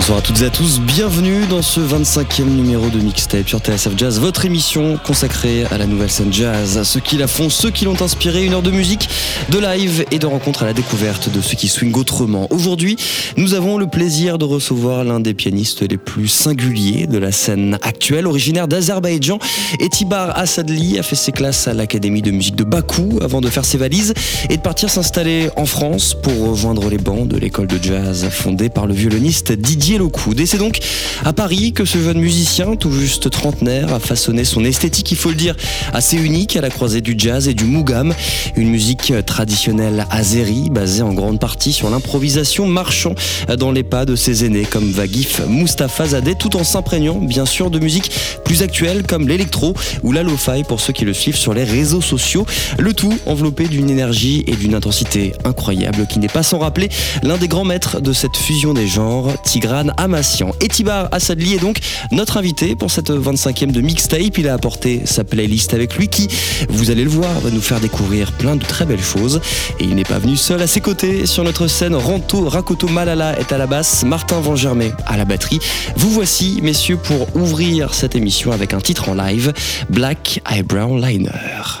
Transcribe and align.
Bonsoir 0.00 0.20
à 0.20 0.22
toutes 0.22 0.40
et 0.40 0.46
à 0.46 0.50
tous, 0.50 0.80
bienvenue 0.80 1.44
dans 1.50 1.60
ce 1.60 1.78
25e 1.78 2.44
numéro 2.44 2.88
de 2.88 2.98
Mixtape 2.98 3.46
sur 3.46 3.58
TSF 3.58 3.98
Jazz, 3.98 4.18
votre 4.18 4.46
émission 4.46 4.96
consacrée 4.96 5.66
à 5.70 5.76
la 5.76 5.86
nouvelle 5.86 6.10
scène 6.10 6.32
jazz, 6.32 6.82
ceux 6.84 7.00
qui 7.00 7.18
la 7.18 7.26
font, 7.26 7.50
ceux 7.50 7.70
qui 7.70 7.84
l'ont 7.84 8.00
inspiré, 8.00 8.46
une 8.46 8.54
heure 8.54 8.62
de 8.62 8.70
musique, 8.70 9.10
de 9.50 9.58
live 9.58 10.06
et 10.10 10.18
de 10.18 10.24
rencontres 10.24 10.62
à 10.62 10.66
la 10.66 10.72
découverte 10.72 11.30
de 11.30 11.42
ceux 11.42 11.54
qui 11.54 11.68
swingent 11.68 11.98
autrement. 11.98 12.46
Aujourd'hui, 12.48 12.96
nous 13.36 13.52
avons 13.52 13.76
le 13.76 13.88
plaisir 13.88 14.38
de 14.38 14.46
recevoir 14.46 15.04
l'un 15.04 15.20
des 15.20 15.34
pianistes 15.34 15.82
les 15.82 15.98
plus 15.98 16.28
singuliers 16.28 17.06
de 17.06 17.18
la 17.18 17.30
scène 17.30 17.78
actuelle, 17.82 18.26
originaire 18.26 18.68
d'Azerbaïdjan. 18.68 19.38
Etibar 19.82 20.34
Assadli 20.38 20.98
a 20.98 21.02
fait 21.02 21.14
ses 21.14 21.32
classes 21.32 21.68
à 21.68 21.74
l'Académie 21.74 22.22
de 22.22 22.30
musique 22.30 22.56
de 22.56 22.64
Bakou 22.64 23.18
avant 23.20 23.42
de 23.42 23.50
faire 23.50 23.66
ses 23.66 23.76
valises 23.76 24.14
et 24.48 24.56
de 24.56 24.62
partir 24.62 24.88
s'installer 24.88 25.50
en 25.56 25.66
France 25.66 26.14
pour 26.14 26.48
rejoindre 26.48 26.88
les 26.88 26.98
bancs 26.98 27.28
de 27.28 27.36
l'école 27.36 27.66
de 27.66 27.78
jazz 27.82 28.26
fondée 28.30 28.70
par 28.70 28.86
le 28.86 28.94
violoniste 28.94 29.52
Didier 29.52 29.89
Et 29.90 30.46
c'est 30.46 30.58
donc 30.58 30.78
à 31.24 31.32
Paris 31.32 31.72
que 31.72 31.84
ce 31.84 31.98
jeune 31.98 32.20
musicien, 32.20 32.76
tout 32.76 32.92
juste 32.92 33.28
trentenaire, 33.28 33.92
a 33.92 33.98
façonné 33.98 34.44
son 34.44 34.64
esthétique, 34.64 35.10
il 35.10 35.16
faut 35.16 35.30
le 35.30 35.34
dire, 35.34 35.56
assez 35.92 36.16
unique 36.16 36.54
à 36.54 36.60
la 36.60 36.70
croisée 36.70 37.00
du 37.00 37.16
jazz 37.18 37.48
et 37.48 37.54
du 37.54 37.64
mougam, 37.64 38.14
une 38.54 38.70
musique 38.70 39.12
traditionnelle 39.26 40.06
azérie 40.10 40.70
basée 40.70 41.02
en 41.02 41.12
grande 41.12 41.40
partie 41.40 41.72
sur 41.72 41.90
l'improvisation 41.90 42.68
marchant 42.68 43.16
dans 43.58 43.72
les 43.72 43.82
pas 43.82 44.04
de 44.04 44.14
ses 44.14 44.44
aînés 44.44 44.64
comme 44.64 44.92
Vagif 44.92 45.42
Mustafa 45.48 46.06
Zadeh, 46.06 46.36
tout 46.36 46.56
en 46.56 46.62
s'imprégnant 46.62 47.16
bien 47.16 47.44
sûr 47.44 47.68
de 47.68 47.80
musique 47.80 48.12
plus 48.44 48.62
actuelle 48.62 49.02
comme 49.02 49.26
l'électro 49.26 49.74
ou 50.04 50.12
la 50.12 50.22
lo-fi 50.22 50.62
pour 50.62 50.80
ceux 50.80 50.92
qui 50.92 51.04
le 51.04 51.14
suivent 51.14 51.36
sur 51.36 51.52
les 51.52 51.64
réseaux 51.64 52.00
sociaux, 52.00 52.46
le 52.78 52.94
tout 52.94 53.18
enveloppé 53.26 53.66
d'une 53.66 53.90
énergie 53.90 54.44
et 54.46 54.54
d'une 54.54 54.74
intensité 54.74 55.32
incroyable 55.44 56.06
qui 56.06 56.20
n'est 56.20 56.28
pas 56.28 56.44
sans 56.44 56.58
rappeler 56.58 56.88
l'un 57.24 57.38
des 57.38 57.48
grands 57.48 57.64
maîtres 57.64 58.00
de 58.00 58.12
cette 58.12 58.36
fusion 58.36 58.72
des 58.72 58.86
genres, 58.86 59.32
Tigran 59.80 59.94
Amassian. 59.96 60.50
Etibar 60.62 61.08
Assadli 61.12 61.54
est 61.54 61.58
donc 61.58 61.78
notre 62.10 62.36
invité 62.36 62.74
pour 62.76 62.90
cette 62.90 63.10
25e 63.10 63.72
de 63.72 63.80
mixtape. 63.80 64.38
Il 64.38 64.48
a 64.48 64.54
apporté 64.54 65.02
sa 65.04 65.24
playlist 65.24 65.74
avec 65.74 65.96
lui 65.96 66.08
qui, 66.08 66.28
vous 66.68 66.90
allez 66.90 67.04
le 67.04 67.10
voir, 67.10 67.30
va 67.40 67.50
nous 67.50 67.60
faire 67.60 67.80
découvrir 67.80 68.32
plein 68.32 68.56
de 68.56 68.64
très 68.64 68.86
belles 68.86 69.02
choses. 69.02 69.40
Et 69.78 69.84
il 69.84 69.94
n'est 69.94 70.04
pas 70.04 70.18
venu 70.18 70.36
seul 70.36 70.60
à 70.62 70.66
ses 70.66 70.80
côtés 70.80 71.26
sur 71.26 71.44
notre 71.44 71.66
scène. 71.66 71.94
Ranto 71.94 72.48
Rakoto 72.48 72.88
Malala 72.88 73.38
est 73.38 73.52
à 73.52 73.58
la 73.58 73.66
basse, 73.66 74.04
Martin 74.04 74.40
Vangermé 74.40 74.92
à 75.06 75.16
la 75.16 75.24
batterie. 75.24 75.60
Vous 75.96 76.10
voici, 76.10 76.60
messieurs, 76.62 76.96
pour 76.96 77.34
ouvrir 77.36 77.94
cette 77.94 78.14
émission 78.14 78.52
avec 78.52 78.74
un 78.74 78.80
titre 78.80 79.08
en 79.08 79.14
live, 79.14 79.52
Black 79.88 80.40
Eyebrow 80.50 80.98
Liner. 80.98 81.79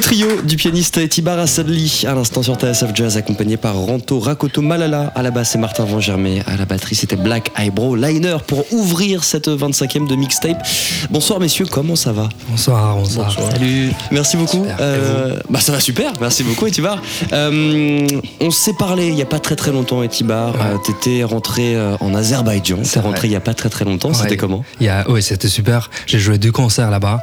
Le 0.00 0.02
trio 0.02 0.40
du 0.40 0.56
pianiste 0.56 1.10
Tibar 1.10 1.38
Assadli 1.38 2.04
à 2.08 2.14
l'instant 2.14 2.42
sur 2.42 2.54
TSF 2.54 2.92
Jazz 2.94 3.18
accompagné 3.18 3.58
par 3.58 3.76
Ranto 3.76 4.18
Rakoto 4.18 4.62
Malala 4.62 5.12
à 5.14 5.20
la 5.20 5.30
basse 5.30 5.56
et 5.56 5.58
Martin 5.58 5.84
Van 5.84 6.00
Germay 6.00 6.42
à 6.46 6.56
la 6.56 6.64
batterie 6.64 6.94
c'était 6.94 7.16
Black 7.16 7.50
Eyebrow 7.58 7.96
Liner 7.96 8.38
pour 8.46 8.64
ouvrir 8.72 9.24
cette 9.24 9.48
25e 9.48 10.08
de 10.08 10.16
mixtape. 10.16 10.66
Bonsoir 11.10 11.38
messieurs, 11.38 11.66
comment 11.70 11.96
ça 11.96 12.12
va? 12.12 12.30
Bonsoir, 12.48 12.96
bonsoir. 12.96 13.30
Salut. 13.52 13.90
Merci 14.10 14.38
beaucoup. 14.38 14.62
Super. 14.62 14.76
Euh, 14.80 15.38
bah 15.50 15.60
ça 15.60 15.70
va 15.70 15.80
super, 15.80 16.14
merci 16.18 16.44
beaucoup 16.44 16.66
Etibar. 16.66 17.02
Euh, 17.34 18.08
on 18.40 18.50
s'est 18.50 18.72
parlé 18.78 19.08
il 19.08 19.16
y 19.16 19.22
a 19.22 19.26
pas 19.26 19.38
très 19.38 19.54
très 19.54 19.70
longtemps 19.70 20.02
Etibar. 20.02 20.54
Ouais. 20.54 20.60
Euh, 20.62 20.76
T'étais 20.78 21.24
rentré 21.24 21.76
euh, 21.76 21.98
en 22.00 22.14
Azerbaïdjan. 22.14 22.78
T'es 22.90 23.00
rentré 23.00 23.28
il 23.28 23.32
y 23.32 23.36
a 23.36 23.40
pas 23.40 23.52
très 23.52 23.68
très 23.68 23.84
longtemps. 23.84 24.14
C'était 24.14 24.38
comment? 24.38 24.64
Oui, 24.80 25.22
c'était 25.22 25.48
super. 25.48 25.90
J'ai 26.06 26.18
joué 26.18 26.38
deux 26.38 26.52
concerts 26.52 26.90
là-bas. 26.90 27.20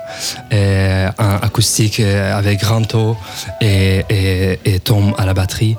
Un 0.51 1.39
acoustique 1.41 1.99
avec 1.99 2.66
Ranto 2.67 3.15
et, 3.61 4.03
et, 4.09 4.59
et 4.65 4.79
Tom 4.79 5.13
à 5.17 5.25
la 5.25 5.33
batterie, 5.33 5.75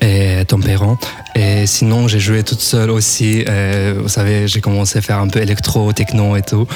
et 0.00 0.44
Tom 0.46 0.62
Perron. 0.62 0.96
Et 1.34 1.66
sinon, 1.66 2.08
j'ai 2.08 2.20
joué 2.20 2.42
toute 2.42 2.60
seule 2.60 2.90
aussi. 2.90 3.44
Euh, 3.48 3.94
vous 4.02 4.08
savez, 4.08 4.46
j'ai 4.48 4.60
commencé 4.60 4.98
à 4.98 5.02
faire 5.02 5.18
un 5.18 5.28
peu 5.28 5.40
électro, 5.40 5.92
techno 5.92 6.36
et 6.36 6.42
tout. 6.42 6.66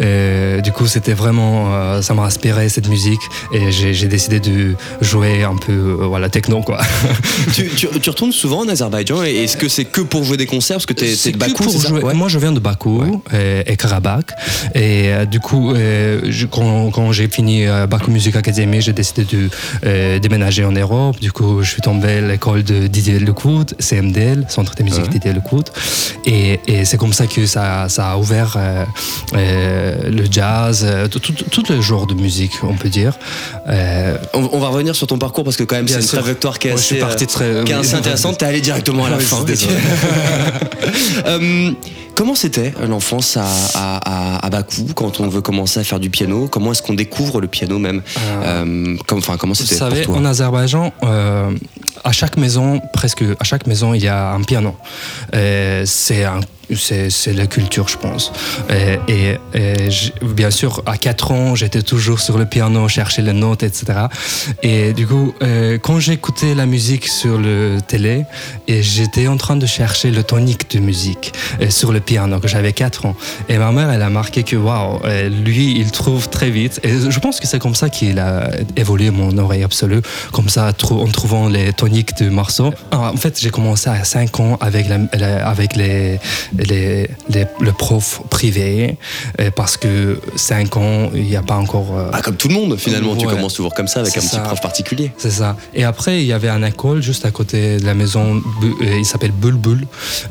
Euh, 0.00 0.60
du 0.60 0.72
coup, 0.72 0.86
c'était 0.86 1.12
vraiment. 1.12 1.74
euh, 1.74 2.02
ça 2.02 2.14
m'a 2.14 2.22
inspiré 2.22 2.68
cette 2.68 2.88
musique. 2.88 3.20
Et 3.52 3.70
j'ai 3.72 4.08
décidé 4.08 4.40
de 4.40 4.74
jouer 5.00 5.42
un 5.42 5.56
peu 5.56 5.72
euh, 5.72 6.06
voilà, 6.06 6.28
techno, 6.28 6.62
quoi. 6.62 6.80
tu, 7.54 7.68
tu- 7.68 7.88
tu 8.00 8.10
retournes 8.10 8.32
souvent 8.32 8.60
en 8.60 8.68
Azerbaïdjan 8.68 9.22
et 9.24 9.44
est-ce 9.44 9.56
que 9.56 9.68
c'est 9.68 9.84
que 9.84 10.00
pour 10.00 10.24
jouer 10.24 10.36
des 10.36 10.46
concerts? 10.46 10.76
Parce 10.76 10.86
que 10.86 10.92
t'es 10.94 11.06
t'es 11.06 11.14
C'est 11.16 11.32
de 11.32 11.38
Bakou, 11.38 11.64
pour 11.64 11.72
c'est 11.72 11.88
jouer. 11.88 12.02
Ouais. 12.02 12.14
Moi, 12.14 12.28
je 12.28 12.38
viens 12.38 12.52
de 12.52 12.60
Bakou 12.60 13.22
euh, 13.34 13.62
et 13.66 13.76
Karabakh. 13.76 14.30
Et 14.74 15.12
euh, 15.12 15.24
du 15.26 15.40
coup, 15.40 15.74
je- 15.74 16.46
quand, 16.46 16.90
quand 16.90 17.12
j'ai 17.12 17.28
fini 17.28 17.64
Bakou 17.88 18.10
Music 18.10 18.34
Academy, 18.36 18.80
j'ai 18.80 18.92
décidé 18.92 19.24
de 19.24 19.48
euh, 19.84 20.18
déménager 20.18 20.64
en 20.64 20.72
Europe. 20.72 21.18
Du 21.20 21.32
coup, 21.32 21.62
je 21.62 21.70
suis 21.70 21.82
tombé 21.82 22.08
à 22.08 22.20
l'école 22.22 22.62
de 22.62 22.86
Didier 22.86 23.18
Lecourt, 23.18 23.66
CMDL, 24.12 24.44
Centre 24.48 24.74
de 24.74 24.82
musique 24.82 25.02
Ouais. 25.04 25.08
Didier 25.08 25.32
Lecourt. 25.32 25.64
Et, 26.24 26.60
et 26.66 26.84
c'est 26.84 26.96
comme 26.96 27.12
ça 27.12 27.26
que 27.26 27.46
ça, 27.46 27.88
ça 27.88 28.10
a 28.12 28.16
ouvert 28.16 28.54
euh, 28.56 28.84
euh, 29.34 30.10
le 30.10 30.24
jazz, 30.30 30.84
euh, 30.86 31.08
tout, 31.08 31.18
tout, 31.20 31.32
tout 31.32 31.64
le 31.72 31.80
genre 31.80 32.06
de 32.06 32.14
musique, 32.14 32.52
on 32.62 32.74
peut 32.74 32.88
dire. 32.88 33.18
Euh, 33.68 34.16
On, 34.34 34.48
on 34.52 34.58
va 34.58 34.68
revenir 34.68 34.94
sur 34.94 35.06
ton 35.06 35.18
parcours 35.18 35.44
parce 35.44 35.56
que 35.56 35.64
quand 35.64 35.76
même 35.76 35.88
c'est 35.88 35.96
une 35.96 36.02
sûr. 36.02 36.18
trajectoire 36.18 36.58
qui 36.58 36.68
est 36.68 36.72
Moi, 36.72 36.80
je 36.80 36.84
assez, 36.84 36.94
suis 36.94 37.02
parti 37.02 37.26
très- 37.26 37.64
qui 37.64 37.72
est 37.72 37.74
assez 37.74 37.94
intéressante. 37.94 38.38
T'es 38.38 38.46
allé 38.46 38.60
directement 38.60 39.06
à 39.06 39.10
la 39.10 39.16
Ouais, 39.16 39.22
fin. 39.22 39.36
comment 42.14 42.34
c'était 42.34 42.72
l'enfance 42.88 43.36
à, 43.36 43.44
à, 43.74 44.36
à- 44.38 44.46
à 44.46 44.50
Bakou 44.50 44.86
quand 44.94 45.20
on 45.20 45.28
veut 45.28 45.40
commencer 45.42 45.80
à 45.80 45.84
faire 45.84 46.00
du 46.00 46.10
piano? 46.10 46.48
Comment 46.50 46.72
est-ce 46.72 46.82
qu'on 46.82 46.94
découvre 46.94 47.40
le 47.40 47.46
piano 47.48 47.78
même? 47.78 48.02
Euh, 48.42 48.96
comme, 49.06 49.20
Comment 49.22 49.52
Vous 49.52 49.54
c'était 49.54 49.74
savez, 49.74 50.02
pour 50.02 50.14
toi? 50.14 50.22
en 50.22 50.26
Azerbaïdjan, 50.26 50.92
euh, 51.04 51.50
à 52.06 52.12
chaque 52.12 52.36
maison, 52.36 52.80
presque 52.92 53.24
à 53.40 53.44
chaque 53.44 53.66
maison, 53.66 53.92
il 53.92 54.02
y 54.02 54.08
a 54.08 54.30
un 54.30 54.42
piano. 54.42 54.76
C'est 55.32 56.24
un- 56.24 56.40
c'est 56.74 57.32
la 57.34 57.46
culture, 57.46 57.88
je 57.88 57.98
pense. 57.98 58.32
Et, 59.08 59.38
bien 60.22 60.50
sûr, 60.50 60.82
à 60.86 60.96
4 60.96 61.32
ans, 61.32 61.54
j'étais 61.54 61.82
toujours 61.82 62.20
sur 62.20 62.38
le 62.38 62.46
piano, 62.46 62.88
chercher 62.88 63.22
les 63.22 63.32
notes, 63.32 63.62
etc. 63.62 64.06
Et 64.62 64.92
du 64.92 65.06
coup, 65.06 65.34
euh, 65.42 65.78
quand 65.78 66.00
j'écoutais 66.00 66.54
la 66.54 66.66
musique 66.66 67.06
sur 67.06 67.38
le 67.38 67.78
télé, 67.86 68.24
et 68.68 68.82
j'étais 68.82 69.28
en 69.28 69.36
train 69.36 69.56
de 69.56 69.66
chercher 69.66 70.10
le 70.10 70.22
tonique 70.22 70.70
de 70.70 70.80
musique 70.80 71.32
euh, 71.60 71.70
sur 71.70 71.92
le 71.92 72.00
piano, 72.00 72.40
que 72.40 72.48
j'avais 72.48 72.72
4 72.72 73.06
ans. 73.06 73.16
Et 73.48 73.58
ma 73.58 73.72
mère, 73.72 73.90
elle 73.90 74.02
a 74.02 74.10
marqué 74.10 74.42
que, 74.42 74.56
waouh, 74.56 75.00
euh, 75.04 75.28
lui, 75.28 75.78
il 75.78 75.90
trouve 75.90 76.28
très 76.28 76.50
vite. 76.50 76.80
Et 76.82 77.10
je 77.10 77.20
pense 77.20 77.40
que 77.40 77.46
c'est 77.46 77.58
comme 77.58 77.74
ça 77.74 77.88
qu'il 77.88 78.18
a 78.18 78.50
évolué 78.76 79.10
mon 79.10 79.36
oreille 79.38 79.64
absolue, 79.64 80.02
comme 80.32 80.48
ça, 80.48 80.72
en 80.90 81.06
trouvant 81.06 81.48
les 81.48 81.72
toniques 81.72 82.16
de 82.18 82.28
morceaux. 82.28 82.72
Ah, 82.90 83.12
en 83.12 83.16
fait, 83.16 83.40
j'ai 83.40 83.50
commencé 83.50 83.88
à 83.88 84.04
5 84.04 84.40
ans 84.40 84.56
avec, 84.60 84.86
avec 85.22 85.76
les, 85.76 86.18
les, 86.58 87.08
les- 87.28 87.46
le 87.60 87.72
prof 87.72 88.20
privé, 88.30 88.96
euh, 89.40 89.50
parce 89.54 89.76
que 89.76 90.20
5 90.36 90.76
ans, 90.76 91.10
il 91.14 91.24
n'y 91.24 91.36
a 91.36 91.42
pas 91.42 91.56
encore... 91.56 91.86
euh, 91.96 92.10
Ah, 92.12 92.20
comme 92.22 92.36
tout 92.36 92.48
le 92.48 92.54
monde 92.54 92.76
finalement, 92.78 93.16
tu 93.16 93.26
commences 93.26 93.54
toujours 93.54 93.74
comme 93.74 93.88
ça 93.88 94.00
avec 94.00 94.16
un 94.16 94.20
petit 94.20 94.38
prof 94.38 94.60
particulier. 94.60 95.12
C'est 95.18 95.30
ça. 95.30 95.56
Et 95.74 95.84
après, 95.84 96.20
il 96.20 96.26
y 96.26 96.32
avait 96.32 96.48
une 96.48 96.64
école 96.64 97.02
juste 97.02 97.24
à 97.26 97.30
côté 97.30 97.78
de 97.78 97.84
la 97.84 97.94
maison, 97.94 98.36
euh, 98.62 98.98
il 98.98 99.04
s'appelle 99.04 99.32
Bulbul. 99.32 99.86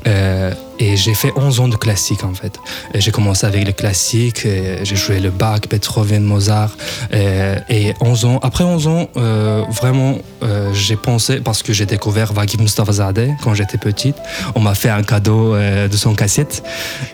Euh, 0.08 0.52
et 0.80 0.98
j'ai 0.98 1.14
fait 1.14 1.32
11 1.36 1.60
ans 1.60 1.68
de 1.68 1.76
classique 1.76 2.24
en 2.24 2.34
fait. 2.34 2.54
Et 2.94 3.02
J'ai 3.02 3.12
commencé 3.12 3.46
avec 3.46 3.66
le 3.66 3.72
classique, 3.72 4.46
et 4.46 4.80
j'ai 4.84 4.96
joué 4.96 5.20
le 5.20 5.30
Bach, 5.30 5.62
Beethoven, 5.70 6.24
Mozart. 6.24 6.72
euh, 7.14 7.58
et 7.70 7.94
11 8.02 8.26
ans, 8.26 8.40
après 8.44 8.64
11 8.64 8.88
ans, 8.88 9.10
euh, 9.18 9.64
vraiment, 9.70 10.18
euh, 10.44 10.74
j'ai 10.74 10.96
pensé, 10.96 11.38
parce 11.40 11.64
que 11.64 11.74
j'ai 11.74 11.86
découvert 11.86 12.34
Vagim 12.34 12.62
Mustafazadeh 12.62 13.32
quand 13.44 13.54
j'étais 13.54 13.78
petite. 13.78 14.16
On 14.56 14.60
m'a 14.60 14.76
fait 14.76 14.90
un 14.90 15.04
cadeau 15.04 15.54
euh, 15.56 15.88
de 15.88 15.98
son 15.98 16.14
cassette. 16.16 16.64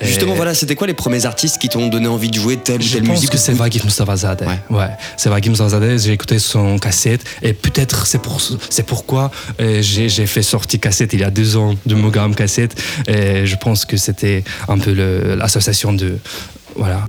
Justement, 0.02 0.34
Et- 0.34 0.36
voilà, 0.36 0.54
c'était 0.54 0.76
quoi 0.76 0.88
les 0.88 0.94
premiers 0.94 1.26
artistes 1.26 1.58
qui 1.60 1.70
t'ont 1.70 1.88
donné 1.88 2.08
envie 2.08 2.30
de 2.30 2.36
jouer 2.36 2.58
telle 2.58 2.80
ou 2.82 2.84
je 2.84 2.94
telle 2.94 3.04
pense 3.04 3.16
musique 3.18 3.30
que 3.32 3.38
c'est 3.38 3.54
Vagif 3.54 3.84
Mustafazadeh. 3.84 4.46
Ouais. 4.46 4.60
Ouais. 4.70 4.90
c'est 5.18 5.30
Vagif 5.30 5.50
Mustafazadeh. 5.52 5.98
J'ai 6.00 6.14
écouté 6.14 6.40
son 6.40 6.78
cassette 6.80 7.24
et 7.42 7.54
peut-être 7.54 8.06
c'est 8.08 8.22
pour 8.22 8.40
pourquoi 8.88 9.32
j'ai 9.60 10.10
fait 10.26 10.42
sortir 10.42 10.80
cassette 10.80 11.14
il 11.14 11.20
y 11.20 11.24
a 11.24 11.30
deux 11.30 11.58
ans 11.58 11.76
de 11.86 11.96
Mogram 11.96 12.34
cassette. 12.36 12.82
Et 13.08 13.46
je 13.52 13.58
pense 13.58 13.86
que 13.86 13.98
c'était 13.98 14.44
un 14.68 14.78
peu 14.78 14.94
l'association 15.36 15.94
de 15.94 16.18
voilà. 16.76 17.06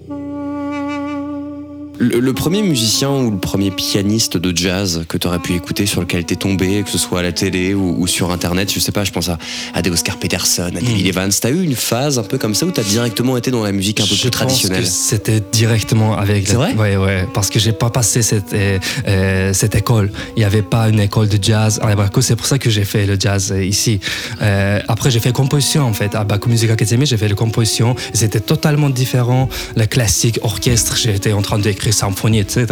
Le, 1.98 2.20
le 2.20 2.32
premier 2.32 2.62
musicien 2.62 3.10
ou 3.10 3.30
le 3.30 3.36
premier 3.36 3.70
pianiste 3.70 4.36
de 4.36 4.56
jazz 4.56 5.04
que 5.08 5.18
tu 5.18 5.26
aurais 5.26 5.38
pu 5.38 5.54
écouter, 5.54 5.86
sur 5.86 6.00
lequel 6.00 6.24
t'es 6.24 6.36
tombé, 6.36 6.82
que 6.82 6.90
ce 6.90 6.98
soit 6.98 7.20
à 7.20 7.22
la 7.22 7.32
télé 7.32 7.74
ou, 7.74 7.94
ou 7.98 8.06
sur 8.06 8.32
internet, 8.32 8.72
je 8.72 8.80
sais 8.80 8.92
pas, 8.92 9.04
je 9.04 9.12
pense 9.12 9.28
à, 9.28 9.38
à 9.74 9.82
des 9.82 9.90
Oscar 9.90 10.16
Peterson, 10.16 10.62
à 10.62 10.70
David 10.70 11.06
Evans. 11.06 11.30
T'as 11.38 11.50
eu 11.50 11.62
une 11.62 11.76
phase 11.76 12.18
un 12.18 12.22
peu 12.22 12.38
comme 12.38 12.54
ça 12.54 12.66
où 12.66 12.70
t'as 12.70 12.82
directement 12.82 13.36
été 13.36 13.50
dans 13.50 13.62
la 13.62 13.72
musique 13.72 14.00
un 14.00 14.06
peu 14.06 14.14
je 14.14 14.22
plus 14.22 14.30
traditionnelle? 14.30 14.86
c'était 14.86 15.42
directement 15.52 16.16
avec. 16.16 16.48
C'est 16.48 16.54
vrai? 16.54 16.74
Ouais, 16.74 16.96
ouais. 16.96 17.28
Parce 17.34 17.50
que 17.50 17.58
j'ai 17.58 17.72
pas 17.72 17.90
passé 17.90 18.22
cette 18.22 18.54
euh, 18.54 18.78
euh, 19.06 19.52
cette 19.52 19.74
école. 19.74 20.10
Il 20.36 20.42
y 20.42 20.44
avait 20.44 20.62
pas 20.62 20.88
une 20.88 20.98
école 21.00 21.28
de 21.28 21.38
jazz 21.42 21.78
à 21.82 21.94
Bakou. 21.94 22.22
C'est 22.22 22.36
pour 22.36 22.46
ça 22.46 22.58
que 22.58 22.70
j'ai 22.70 22.84
fait 22.84 23.06
le 23.06 23.16
jazz 23.20 23.52
euh, 23.52 23.62
ici. 23.62 24.00
Euh, 24.40 24.80
après, 24.88 25.10
j'ai 25.10 25.20
fait 25.20 25.32
composition 25.32 25.82
en 25.82 25.92
fait 25.92 26.14
à 26.14 26.24
Bakou 26.24 26.48
Music 26.48 26.70
Academy. 26.70 27.04
J'ai 27.06 27.18
fait 27.18 27.28
la 27.28 27.34
composition. 27.34 27.94
C'était 28.14 28.40
totalement 28.40 28.90
différent. 28.90 29.48
Le 29.76 29.84
classique, 29.86 30.40
orchestre. 30.42 30.96
J'étais 30.96 31.32
en 31.32 31.42
train 31.42 31.58
d'écrire 31.58 31.81
symphonie, 31.90 32.38
etc. 32.38 32.66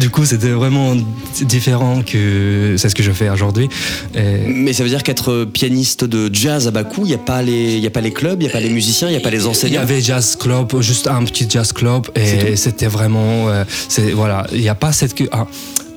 Du 0.00 0.10
coup, 0.10 0.24
c'était 0.24 0.48
vraiment 0.50 0.94
différent 1.42 2.02
que 2.02 2.74
c'est 2.78 2.88
ce 2.88 2.94
que 2.94 3.02
je 3.02 3.12
fais 3.12 3.30
aujourd'hui. 3.30 3.68
Et- 4.14 4.48
Mais 4.48 4.72
ça 4.72 4.82
veut 4.82 4.88
dire 4.88 5.02
qu'être 5.02 5.44
pianiste 5.44 6.04
de 6.04 6.28
jazz 6.34 6.66
à 6.66 6.70
Bakou, 6.70 7.02
il 7.04 7.08
n'y 7.08 7.14
a, 7.14 7.18
pas 7.18 7.42
les- 7.42 7.78
y 7.78 7.86
a 7.86 7.90
pas 7.90 8.00
les 8.00 8.12
clubs, 8.12 8.40
il 8.42 8.46
n'y 8.46 8.50
a 8.50 8.52
pas 8.52 8.60
les 8.60 8.70
musiciens, 8.70 9.08
il 9.08 9.12
n'y 9.12 9.16
a 9.18 9.20
pas 9.20 9.30
les 9.30 9.38
Il 9.42 9.44
y 9.44 9.48
enseignants 9.48 9.82
avait 9.82 10.00
jazz 10.00 10.36
club, 10.40 10.80
juste 10.80 11.06
un 11.06 11.22
petit 11.24 11.46
jazz 11.48 11.72
club, 11.72 12.06
et 12.16 12.56
c'était 12.56 12.86
vraiment, 12.86 13.48
euh, 13.48 13.64
voilà, 14.14 14.46
il 14.52 14.60
n'y 14.60 14.68
a 14.68 14.74
pas 14.74 14.92
cette 14.92 15.14
ah, 15.32 15.46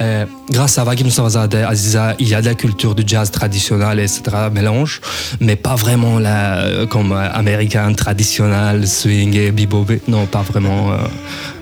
euh, 0.01 0.25
grâce 0.49 0.77
à 0.77 0.83
Vagim 0.85 1.09
Savazadeh, 1.09 1.63
Aziza, 1.63 2.15
il 2.19 2.29
y 2.29 2.33
a 2.33 2.41
de 2.41 2.45
la 2.45 2.55
culture 2.55 2.95
du 2.95 3.03
jazz 3.05 3.31
traditionnel, 3.31 3.99
etc., 3.99 4.21
mélange, 4.51 5.01
mais 5.41 5.55
pas 5.57 5.75
vraiment 5.75 6.19
la, 6.19 6.85
comme 6.89 7.11
euh, 7.11 7.29
américain 7.33 7.91
traditionnel, 7.93 8.87
swing 8.87 9.35
et 9.35 9.51
bebop, 9.51 9.87
non, 10.07 10.25
pas 10.25 10.41
vraiment. 10.41 10.91
euh, 10.91 10.95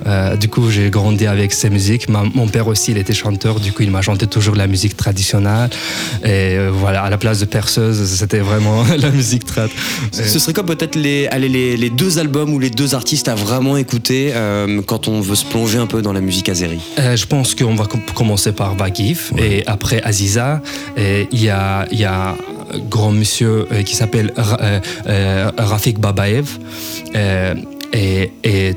euh, 0.07 0.35
du 0.35 0.47
coup, 0.49 0.69
j'ai 0.69 0.89
grandi 0.89 1.27
avec 1.27 1.51
ces 1.53 1.69
musiques. 1.69 2.09
Ma- 2.09 2.23
mon 2.33 2.47
père 2.47 2.67
aussi, 2.67 2.91
il 2.91 2.97
était 2.97 3.13
chanteur, 3.13 3.59
du 3.59 3.71
coup, 3.73 3.83
il 3.83 3.91
m'a 3.91 4.01
chanté 4.01 4.25
toujours 4.27 4.55
la 4.55 4.67
musique 4.67 4.95
traditionnelle. 4.97 5.69
Et 6.23 6.27
euh, 6.57 6.69
voilà, 6.73 7.03
à 7.03 7.09
la 7.09 7.17
place 7.17 7.39
de 7.39 7.45
perceuse, 7.45 8.03
c'était 8.09 8.39
vraiment 8.39 8.83
la 8.97 9.09
musique 9.09 9.45
trad. 9.45 9.69
Ce 10.11 10.39
serait 10.39 10.53
comme 10.53 10.65
peut-être 10.67 10.95
les, 10.95 11.27
allez, 11.27 11.49
les, 11.49 11.77
les 11.77 11.89
deux 11.89 12.19
albums 12.19 12.53
ou 12.53 12.59
les 12.59 12.69
deux 12.69 12.95
artistes 12.95 13.27
à 13.27 13.35
vraiment 13.35 13.77
écouter 13.77 14.31
euh, 14.33 14.81
quand 14.85 15.07
on 15.07 15.21
veut 15.21 15.35
se 15.35 15.45
plonger 15.45 15.77
un 15.77 15.87
peu 15.87 16.01
dans 16.01 16.13
la 16.13 16.21
musique 16.21 16.49
azérie? 16.49 16.81
Je 16.97 17.25
pense 17.25 17.53
qu'on 17.55 17.75
va 17.75 17.85
com- 17.85 18.01
commencer 18.15 18.51
par 18.51 18.75
Bagif 18.75 19.31
et 19.37 19.63
après 19.67 20.01
Aziza. 20.03 20.61
Et 20.97 21.27
Il 21.31 21.43
y 21.43 21.49
a, 21.49 21.87
y 21.91 22.03
a 22.05 22.29
un 22.73 22.79
grand 22.89 23.11
monsieur 23.11 23.67
qui 23.85 23.95
s'appelle 23.95 24.31
Ra- 24.35 24.59
Rafik 25.57 25.99
Babaev 25.99 26.45
et, 27.93 28.31
et 28.43 28.75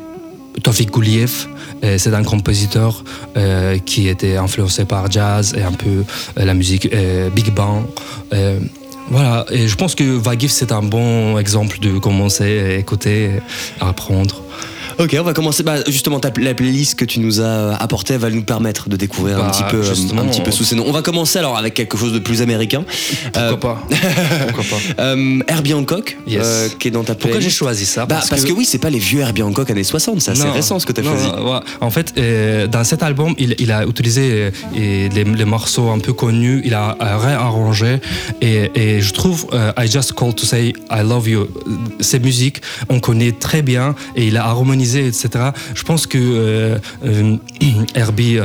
Tofik 0.62 0.90
Gouliev. 0.90 1.46
Euh, 1.84 1.96
C'est 1.98 2.14
un 2.14 2.24
compositeur 2.24 3.04
euh, 3.36 3.78
qui 3.78 4.08
était 4.08 4.36
influencé 4.36 4.84
par 4.84 5.10
jazz 5.10 5.54
et 5.56 5.62
un 5.62 5.72
peu 5.72 6.04
euh, 6.38 6.44
la 6.44 6.54
musique 6.54 6.88
big 7.34 7.52
band. 7.52 7.84
Voilà, 9.12 9.44
et 9.50 9.66
je 9.66 9.74
pense 9.74 9.96
que 9.96 10.04
Vagif 10.04 10.52
c'est 10.52 10.70
un 10.70 10.82
bon 10.82 11.36
exemple 11.36 11.80
de 11.80 11.98
commencer 11.98 12.60
à 12.60 12.74
écouter, 12.74 13.30
à 13.80 13.88
apprendre. 13.88 14.40
Ok, 15.00 15.16
on 15.18 15.22
va 15.22 15.32
commencer. 15.32 15.62
Bah, 15.62 15.76
justement, 15.86 16.20
ta, 16.20 16.30
la 16.38 16.52
playlist 16.52 16.94
que 16.94 17.06
tu 17.06 17.20
nous 17.20 17.40
as 17.40 17.74
apportée 17.76 18.18
va 18.18 18.28
nous 18.28 18.42
permettre 18.42 18.90
de 18.90 18.96
découvrir 18.96 19.38
un 19.38 19.44
Bah, 19.46 19.50
petit 19.50 19.62
peu, 19.70 19.82
justement, 19.82 20.20
un 20.22 20.26
petit 20.26 20.42
peu 20.42 20.50
sous 20.50 20.64
ces 20.64 20.74
noms. 20.76 20.84
On 20.86 20.92
va 20.92 21.00
commencer 21.00 21.38
alors 21.38 21.56
avec 21.56 21.72
quelque 21.72 21.96
chose 21.96 22.12
de 22.12 22.18
plus 22.18 22.42
américain. 22.42 22.84
Pourquoi 23.32 23.42
Euh, 23.42 23.56
pas 23.56 23.82
Pourquoi 24.52 24.64
pas 24.96 25.02
Euh, 25.02 25.38
Herbie 25.48 25.72
Hancock, 25.72 26.18
Yes. 26.26 26.42
euh, 26.44 26.68
qui 26.78 26.88
est 26.88 26.90
dans 26.90 27.00
ta 27.02 27.14
playlist. 27.14 27.22
Pourquoi 27.22 27.40
j'ai 27.40 27.48
choisi 27.50 27.86
ça 27.86 28.04
Bah, 28.04 28.20
parce, 28.28 28.44
que... 28.44 28.52
oui, 28.52 28.66
c'est 28.66 28.76
pas 28.78 28.90
les 28.90 28.98
vieux 28.98 29.20
Herbie 29.20 29.42
Hancock 29.42 29.70
années 29.70 29.84
60, 29.84 30.20
c'est 30.20 30.32
assez 30.32 30.44
Non, 30.44 30.52
récent 30.52 30.78
ce 30.78 30.84
que 30.84 30.92
tu 30.92 31.00
as 31.00 31.04
non, 31.04 31.12
choisi. 31.12 31.28
non, 31.28 31.50
ouais. 31.54 31.60
En 31.80 31.90
fait, 31.90 32.12
euh, 32.18 32.66
dans 32.66 32.84
cet 32.84 33.02
album, 33.02 33.34
il, 33.38 33.54
il 33.58 33.72
a 33.72 33.86
utilisé 33.86 34.20
euh, 34.32 34.50
les, 34.74 35.08
les 35.24 35.44
morceaux 35.46 35.88
un 35.88 35.98
peu 35.98 36.12
connus, 36.12 36.60
il 36.66 36.74
a 36.74 36.98
euh, 37.00 37.16
réarrangé 37.16 38.00
et, 38.42 38.70
et 38.74 39.00
je 39.00 39.12
trouve 39.14 39.46
euh, 39.54 39.72
I 39.78 39.90
Just 39.90 40.12
Called 40.12 40.34
to 40.36 40.44
Say 40.44 40.74
I 40.90 41.00
Love 41.02 41.26
You, 41.28 41.40
euh, 41.40 41.48
ces 42.00 42.18
musiques, 42.18 42.60
on 42.90 43.00
connaît 43.00 43.32
très 43.32 43.62
bien 43.62 43.94
et 44.14 44.26
il 44.26 44.36
a 44.36 44.44
harmonisé, 44.44 44.89
etc. 44.98 45.50
Je 45.74 45.82
pense 45.84 46.06
que 46.06 46.18
euh, 46.18 46.78
euh, 47.04 47.36
Herbie, 47.94 48.38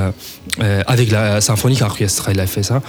euh, 0.62 0.82
avec 0.88 1.12
la 1.12 1.42
symphonique 1.42 1.82
orchestre, 1.82 2.30
il 2.32 2.40
a 2.40 2.48
fait 2.48 2.64
ça. 2.64 2.82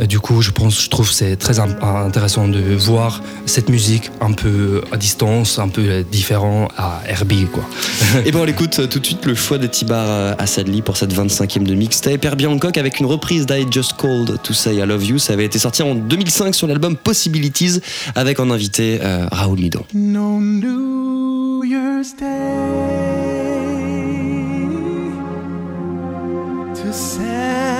Euh, 0.00 0.06
du 0.06 0.20
coup, 0.20 0.42
je 0.42 0.50
pense, 0.50 0.82
je 0.82 0.88
trouve 0.88 1.08
que 1.08 1.14
c'est 1.14 1.36
très 1.36 1.58
intéressant 1.60 2.48
de 2.48 2.60
voir 2.76 3.22
cette 3.46 3.68
musique 3.68 4.10
un 4.20 4.32
peu 4.32 4.82
à 4.92 4.96
distance, 4.96 5.58
un 5.58 5.68
peu 5.68 5.82
euh, 5.82 6.02
différent 6.10 6.68
à 6.76 7.00
Herbie, 7.06 7.46
quoi. 7.52 7.64
Et 8.26 8.32
ben 8.32 8.40
on 8.40 8.46
écoute 8.46 8.88
tout 8.88 8.98
de 8.98 9.06
suite 9.06 9.24
le 9.26 9.34
choix 9.34 9.58
de 9.58 9.66
Tibar 9.66 10.06
euh, 10.08 10.34
Assadli 10.38 10.82
pour 10.82 10.96
cette 10.96 11.14
25e 11.14 11.64
de 11.64 11.74
mixtape 11.74 12.24
Herbie 12.24 12.46
Hancock 12.46 12.76
avec 12.78 13.00
une 13.00 13.06
reprise 13.06 13.46
d'I 13.46 13.66
Just 13.70 13.94
Called 13.96 14.40
to 14.42 14.52
Say 14.52 14.76
I 14.76 14.86
Love 14.86 15.04
You. 15.04 15.18
Ça 15.18 15.32
avait 15.32 15.44
été 15.44 15.58
sorti 15.58 15.82
en 15.82 15.94
2005 15.94 16.54
sur 16.54 16.66
l'album 16.66 16.96
Possibilities 16.96 17.80
avec 18.14 18.40
en 18.40 18.50
invité 18.50 19.00
euh, 19.02 19.26
Raoul 19.30 19.58
Mido. 19.58 19.84
No 19.94 20.40
New 20.40 21.64
Year's 21.64 22.14
Day 22.16 23.67
to 26.88 27.77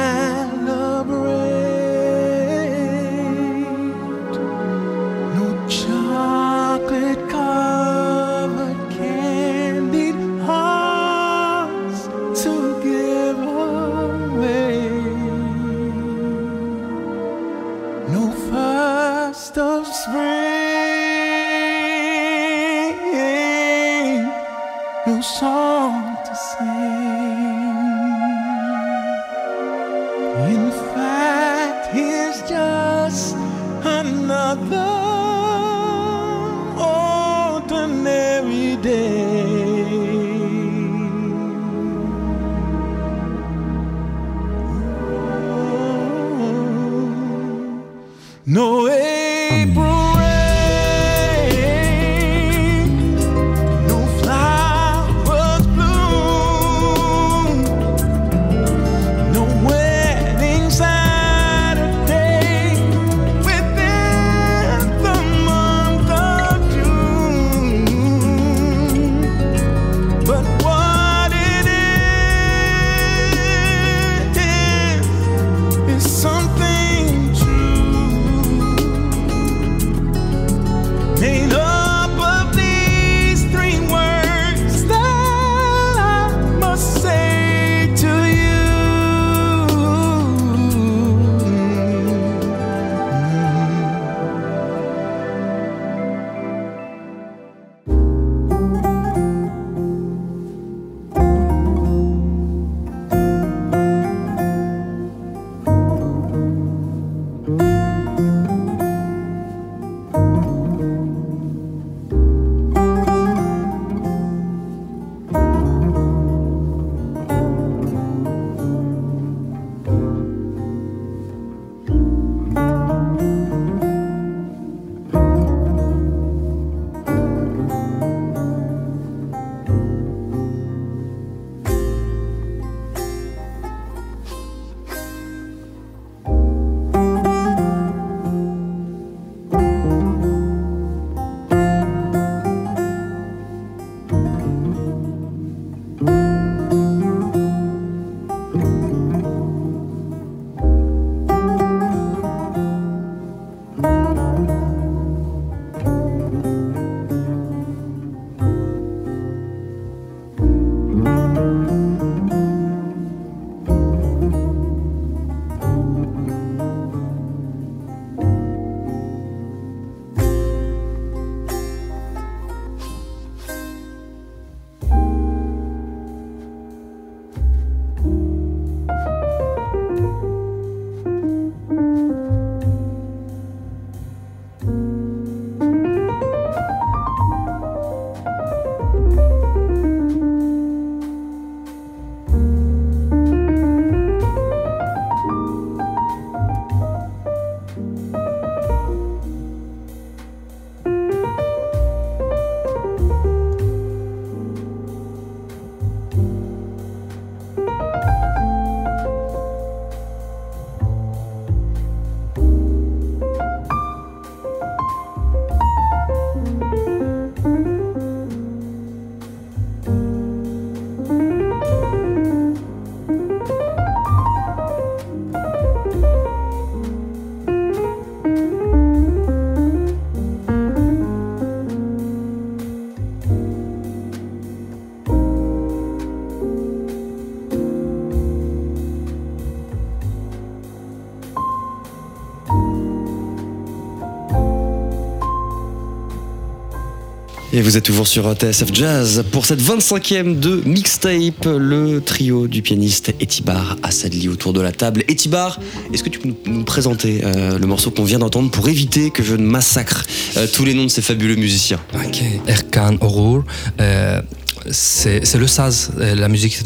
Et 247.59 247.61
vous 247.61 247.77
êtes 247.77 247.83
toujours 247.83 248.07
sur 248.07 248.33
TSF 248.35 248.73
Jazz 248.73 249.25
pour 249.33 249.45
cette 249.45 249.61
25e 249.61 250.39
de 250.39 250.63
mixtape, 250.65 251.45
le 251.45 252.01
trio 252.01 252.47
du 252.47 252.63
pianiste 252.63 253.13
Etibar 253.21 253.77
Assadli 253.83 254.29
autour 254.29 254.53
de 254.53 254.61
la 254.61 254.71
table. 254.71 255.03
Etibar, 255.11 255.59
est-ce 255.93 256.05
que 256.05 256.09
tu 256.09 256.21
peux 256.21 256.33
nous, 256.47 256.63
présenter 256.63 257.23
euh, 257.25 257.59
le 257.59 257.67
morceau 257.67 257.91
qu'on 257.91 258.05
vient 258.05 258.21
d'entendre 258.21 258.49
pour 258.53 258.69
éviter 258.69 259.11
que 259.11 259.25
je 259.25 259.35
ne 259.35 259.45
massacre 259.45 260.07
euh, 260.37 260.47
tous 260.47 260.65
les 260.65 260.73
noms 260.73 260.85
de 260.85 260.89
ces 260.89 261.03
fabuleux 261.03 261.35
musiciens? 261.35 261.81
Ok. 261.97 262.23
Erkan 262.47 262.97
Orur. 263.01 263.43
euh, 263.81 264.23
c'est 264.71 265.35
le 265.35 265.47
saz, 265.49 265.91
la 265.99 266.29
musique 266.29 266.61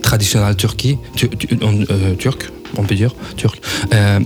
traditionnelle 0.00 0.54
turque, 0.54 2.52
on 2.76 2.84
peut 2.84 2.94
dire, 2.94 3.16
turc. 3.36 3.60
Euh, 3.92 4.20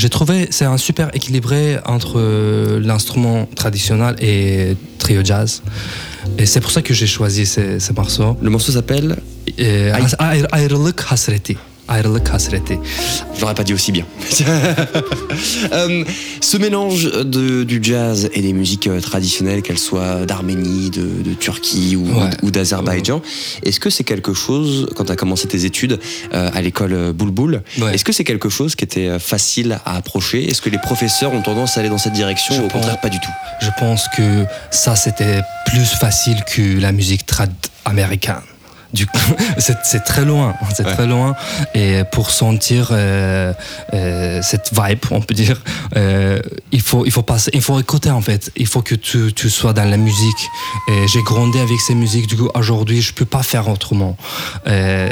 j'ai 0.00 0.08
trouvé 0.08 0.36
c'est 0.56 0.64
un 0.74 0.78
super 0.88 1.06
équilibré 1.18 1.64
entre 1.96 2.14
euh, 2.18 2.80
l'instrument 2.88 3.38
traditionnel 3.62 4.14
et 4.30 4.76
trio 4.98 5.20
jazz. 5.30 5.50
Et 6.38 6.46
c'est 6.50 6.60
pour 6.64 6.70
ça 6.76 6.80
que 6.86 6.94
j'ai 6.98 7.06
choisi 7.06 7.44
ces, 7.54 7.68
ces 7.84 7.92
morceaux. 8.00 8.32
Le 8.46 8.50
morceau 8.54 8.72
s'appelle, 8.72 9.10
Euh, 9.58 9.92
Ayrı- 10.28 10.48
Ayrılık 10.58 11.00
Hasreti. 11.10 11.56
Ayrılık 11.90 12.28
Hasreti. 12.32 12.78
je 13.36 13.40
l'aurais 13.40 13.54
pas 13.54 13.64
dit 13.64 13.74
aussi 13.74 13.92
bien. 13.92 14.04
Euh, 15.72 16.04
ce 16.40 16.56
mélange 16.56 17.04
de, 17.04 17.64
du 17.64 17.80
jazz 17.82 18.28
et 18.34 18.42
des 18.42 18.52
musiques 18.52 18.86
euh, 18.86 19.00
traditionnelles, 19.00 19.62
qu'elles 19.62 19.78
soient 19.78 20.26
d'Arménie, 20.26 20.90
de, 20.90 21.22
de 21.22 21.34
Turquie 21.34 21.96
ou, 21.96 22.04
Ouais. 22.06 22.30
ou 22.42 22.50
d'Azerbaïdjan, 22.50 23.22
est-ce 23.64 23.78
que 23.80 23.90
c'est 23.90 24.04
quelque 24.04 24.34
chose, 24.34 24.88
quand 24.96 25.04
tu 25.04 25.12
as 25.12 25.16
commencé 25.16 25.46
tes 25.48 25.64
études 25.64 25.98
euh, 26.34 26.50
à 26.52 26.60
l'école 26.62 27.12
Boulboul, 27.12 27.62
Ouais. 27.80 27.94
est-ce 27.94 28.04
que 28.04 28.12
c'est 28.12 28.24
quelque 28.24 28.48
chose 28.48 28.74
qui 28.74 28.84
était 28.84 29.18
facile 29.18 29.78
à 29.84 29.96
approcher? 29.96 30.48
Est-ce 30.50 30.60
que 30.62 30.70
les 30.70 30.78
professeurs 30.78 31.32
ont 31.32 31.42
tendance 31.42 31.76
à 31.76 31.80
aller 31.80 31.88
dans 31.88 31.98
cette 31.98 32.12
direction 32.14 32.54
Je 32.54 32.60
ou 32.62 32.64
au 32.64 32.68
pense- 32.68 32.80
contraire 32.82 33.00
pas 33.00 33.08
du 33.08 33.20
tout? 33.20 33.30
Je 33.62 33.70
pense 33.78 34.06
que 34.16 34.44
ça, 34.70 34.96
c'était 34.96 35.40
plus 35.66 35.84
facile 35.86 36.42
que 36.52 36.80
la 36.80 36.92
musique 36.92 37.26
trad 37.26 37.52
américaine. 37.84 38.34
Du 38.92 39.06
c'est 39.58 39.76
c'est 39.84 40.04
très 40.04 40.24
loin, 40.24 40.54
c'est 40.74 40.84
très 40.84 41.06
loin. 41.06 41.34
Et 41.74 42.02
pour 42.12 42.30
sentir 42.30 42.88
euh, 42.92 43.52
euh, 43.94 44.40
cette 44.42 44.70
vibe, 44.72 45.00
on 45.10 45.20
peut 45.20 45.34
dire, 45.34 45.60
euh, 45.96 46.40
il 46.72 46.80
faut, 46.80 47.04
il 47.06 47.12
faut 47.12 47.22
passer, 47.22 47.50
il 47.54 47.62
faut 47.62 47.78
écouter 47.78 48.10
en 48.10 48.20
fait. 48.20 48.50
Il 48.56 48.66
faut 48.66 48.82
que 48.82 48.94
tu, 48.94 49.32
tu 49.34 49.50
sois 49.50 49.72
dans 49.72 49.88
la 49.88 49.96
musique. 49.96 50.48
Et 50.88 51.06
j'ai 51.08 51.22
grandi 51.22 51.58
avec 51.58 51.80
ces 51.80 51.94
musiques. 51.94 52.26
Du 52.26 52.36
coup, 52.36 52.48
aujourd'hui, 52.54 53.00
je 53.00 53.12
peux 53.12 53.24
pas 53.24 53.42
faire 53.42 53.68
autrement. 53.68 54.16
Euh, 54.66 55.08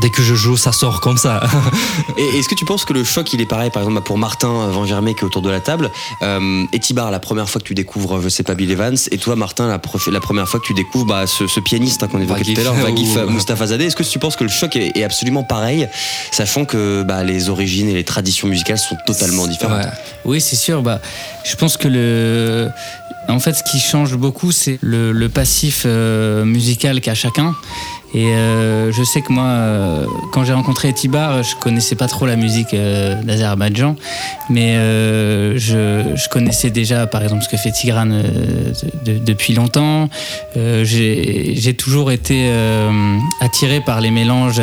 dès 0.00 0.10
que 0.10 0.22
je 0.22 0.34
joue, 0.34 0.56
ça 0.56 0.72
sort 0.72 1.00
comme 1.00 1.18
ça. 1.18 1.42
Et 2.18 2.38
est-ce 2.38 2.48
que 2.48 2.54
tu 2.54 2.64
penses 2.64 2.84
que 2.84 2.92
le 2.92 3.04
choc 3.04 3.32
il 3.32 3.40
est 3.40 3.46
pareil 3.46 3.70
par 3.70 3.82
exemple 3.82 4.02
pour 4.02 4.18
Martin 4.18 4.68
Van 4.68 4.84
Germay 4.84 5.14
qui 5.14 5.20
est 5.20 5.24
autour 5.24 5.42
de 5.42 5.50
la 5.50 5.60
table 5.60 5.90
euh, 6.22 6.64
et 6.72 6.78
Tibar 6.78 7.10
la 7.10 7.18
première 7.18 7.48
fois 7.48 7.60
que 7.60 7.66
tu 7.66 7.74
découvres 7.74 8.20
je 8.20 8.28
sais 8.28 8.42
pas 8.42 8.54
Bill 8.54 8.70
Evans 8.70 8.96
et 9.10 9.18
toi 9.18 9.36
Martin 9.36 9.66
la, 9.66 9.78
première 10.20 10.48
fois 10.48 10.60
que 10.60 10.66
tu 10.66 10.74
découvres 10.74 11.06
bah, 11.06 11.26
ce, 11.26 11.46
ce 11.46 11.60
pianiste 11.60 12.02
hein, 12.02 12.08
qu'on 12.08 12.20
évoquait 12.20 12.54
tout 12.54 12.60
à 12.60 12.64
l'heure 12.64 12.76
Ou- 13.04 13.30
Mustafa 13.30 13.66
Zadeh 13.66 13.86
est-ce 13.86 13.96
que 13.96 14.02
tu 14.02 14.18
penses 14.18 14.36
que 14.36 14.44
le 14.44 14.50
choc 14.50 14.76
est, 14.76 14.96
est 14.96 15.04
absolument 15.04 15.42
pareil 15.42 15.88
sachant 16.32 16.64
que 16.64 17.02
bah, 17.02 17.22
les 17.24 17.48
origines 17.48 17.88
et 17.88 17.94
les 17.94 18.04
traditions 18.04 18.48
musicales 18.48 18.78
sont 18.78 18.96
totalement 19.06 19.46
différentes 19.46 19.84
Ouais. 19.84 19.90
Oui, 20.24 20.40
c'est 20.40 20.56
sûr. 20.56 20.82
Bah, 20.82 21.00
je 21.44 21.54
pense 21.56 21.76
que 21.76 21.88
le. 21.88 22.70
En 23.28 23.38
fait, 23.40 23.52
ce 23.54 23.62
qui 23.64 23.78
change 23.80 24.16
beaucoup, 24.16 24.52
c'est 24.52 24.78
le, 24.82 25.26
passif 25.28 25.82
euh, 25.86 26.44
musical 26.44 27.00
qu'a 27.00 27.14
chacun. 27.14 27.54
Et 28.16 28.26
euh, 28.28 28.92
je 28.92 29.02
sais 29.02 29.22
que 29.22 29.32
moi, 29.32 29.44
euh, 29.44 30.06
quand 30.32 30.44
j'ai 30.44 30.52
rencontré 30.52 30.90
Etibar, 30.90 31.42
je 31.42 31.56
connaissais 31.56 31.96
pas 31.96 32.06
trop 32.06 32.26
la 32.26 32.36
musique 32.36 32.72
d'Azerbaïdjan, 32.74 33.96
mais 34.50 34.74
je, 35.58 36.28
connaissais 36.28 36.70
déjà, 36.70 37.08
par 37.08 37.24
exemple, 37.24 37.42
ce 37.42 37.48
que 37.48 37.56
fait 37.56 37.72
Tigran 37.72 38.06
de- 38.06 38.22
de- 39.12 39.18
depuis 39.18 39.52
longtemps. 39.54 40.08
J'ai 40.54 41.74
toujours 41.76 42.12
été 42.12 42.52
attiré 43.40 43.80
par 43.80 44.00
les 44.00 44.12
mélanges 44.12 44.60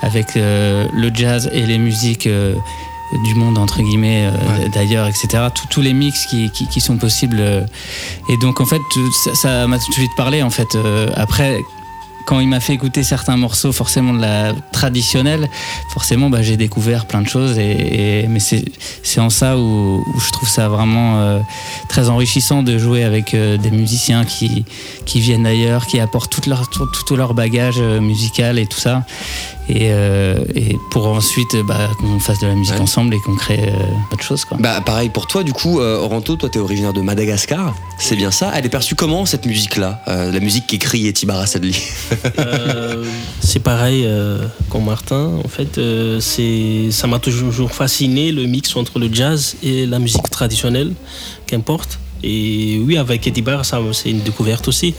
avec 0.00 0.34
le 0.36 1.10
jazz 1.12 1.50
et 1.52 1.66
les 1.66 1.78
musiques. 1.78 2.28
Du 3.24 3.34
monde 3.34 3.58
entre 3.58 3.82
guillemets 3.82 4.26
euh, 4.26 4.30
Ouais. 4.62 4.68
d'ailleurs 4.68 5.06
etc 5.06 5.44
Tous- 5.70 5.80
les 5.82 5.92
mix 5.92 6.26
qui, 6.26 6.50
qui, 6.50 6.66
qui 6.68 6.80
sont 6.80 6.96
possibles 6.96 7.38
euh. 7.40 7.64
et 8.28 8.36
donc 8.36 8.60
en 8.60 8.66
fait 8.66 8.80
ça 9.34 9.66
m'a 9.66 9.78
tout 9.78 9.88
de 9.88 9.94
suite 9.94 10.10
parlé 10.16 10.42
en 10.42 10.50
fait 10.50 10.74
Euh, 10.74 11.08
après 11.16 11.60
quand 12.26 12.40
il 12.40 12.48
m'a 12.48 12.60
fait 12.60 12.72
écouter 12.74 13.02
certains 13.02 13.36
morceaux 13.36 13.72
forcément 13.72 14.12
de 14.14 14.20
la 14.20 14.52
traditionnelle 14.72 15.48
forcément 15.92 16.30
bah, 16.30 16.42
j'ai 16.42 16.56
découvert 16.56 17.06
plein 17.06 17.20
de 17.22 17.28
choses 17.28 17.58
et, 17.58 18.22
et- 18.22 18.26
mais 18.28 18.40
c'est 18.40 19.20
en 19.20 19.30
ça 19.30 19.56
où, 19.58 20.04
où 20.14 20.20
je 20.20 20.30
trouve 20.30 20.48
ça 20.48 20.68
vraiment 20.68 21.20
euh, 21.20 21.40
très 21.88 22.08
enrichissant 22.08 22.62
de 22.62 22.78
jouer 22.78 23.04
avec 23.04 23.34
euh, 23.34 23.56
des 23.56 23.70
musiciens 23.70 24.24
qui, 24.24 24.64
qui 25.06 25.20
viennent 25.20 25.42
d'ailleurs 25.44 25.86
qui 25.86 26.00
apportent 26.00 26.32
tout 26.32 26.48
leur, 26.48 26.68
tout, 26.68 26.86
tout 27.06 27.16
leur 27.16 27.34
bagage 27.34 27.76
euh, 27.78 28.00
musical 28.00 28.58
et 28.58 28.66
tout 28.66 28.78
ça 28.80 29.04
et, 29.68 29.88
euh, 29.92 30.38
et 30.54 30.76
pour 30.90 31.06
ensuite 31.06 31.56
bah, 31.66 31.88
qu'on 32.00 32.18
fasse 32.18 32.40
de 32.40 32.46
la 32.48 32.54
musique 32.54 32.74
Ouais. 32.74 32.80
ensemble 32.80 33.14
et 33.14 33.18
qu'on 33.18 33.36
crée 33.36 33.70
autre 34.12 34.22
chose 34.22 34.44
quoi. 34.46 34.56
Bah 34.58 34.80
pareil 34.80 35.08
pour 35.10 35.26
toi 35.26 35.42
du 35.42 35.52
coup 35.52 35.78
Oranto 35.80 36.36
toi 36.36 36.48
t'es 36.48 36.58
originaire 36.58 36.92
de 36.94 37.02
Madagascar 37.02 37.74
c'est 37.98 38.16
bien 38.16 38.30
ça 38.30 38.50
elle 38.54 38.64
est 38.64 38.70
perçue 38.70 38.94
comment 38.94 39.26
cette 39.26 39.44
musique 39.46 39.76
là 39.76 40.00
la 40.06 40.40
musique 40.40 40.66
qu'écrit 40.66 41.06
Etibar 41.06 41.38
Assadli 41.40 41.76
Euh, 42.38 43.04
c'est 43.40 43.60
pareil 43.60 44.04
euh, 44.06 44.46
comme 44.70 44.84
Martin. 44.84 45.30
En 45.44 45.48
fait, 45.48 45.78
euh, 45.78 46.20
c'est, 46.20 46.90
ça 46.90 47.06
m'a 47.06 47.18
toujours 47.18 47.72
fasciné 47.72 48.32
le 48.32 48.44
mix 48.44 48.76
entre 48.76 48.98
le 48.98 49.08
jazz 49.12 49.56
et 49.62 49.86
la 49.86 49.98
musique 49.98 50.28
traditionnelle, 50.30 50.92
qu'importe. 51.46 51.98
Et 52.24 52.80
oui, 52.84 52.96
avec 52.96 53.26
Eddie 53.26 53.42
Barr, 53.42 53.64
ça, 53.64 53.80
c'est 53.92 54.10
une 54.10 54.20
découverte 54.20 54.68
aussi. 54.68 54.94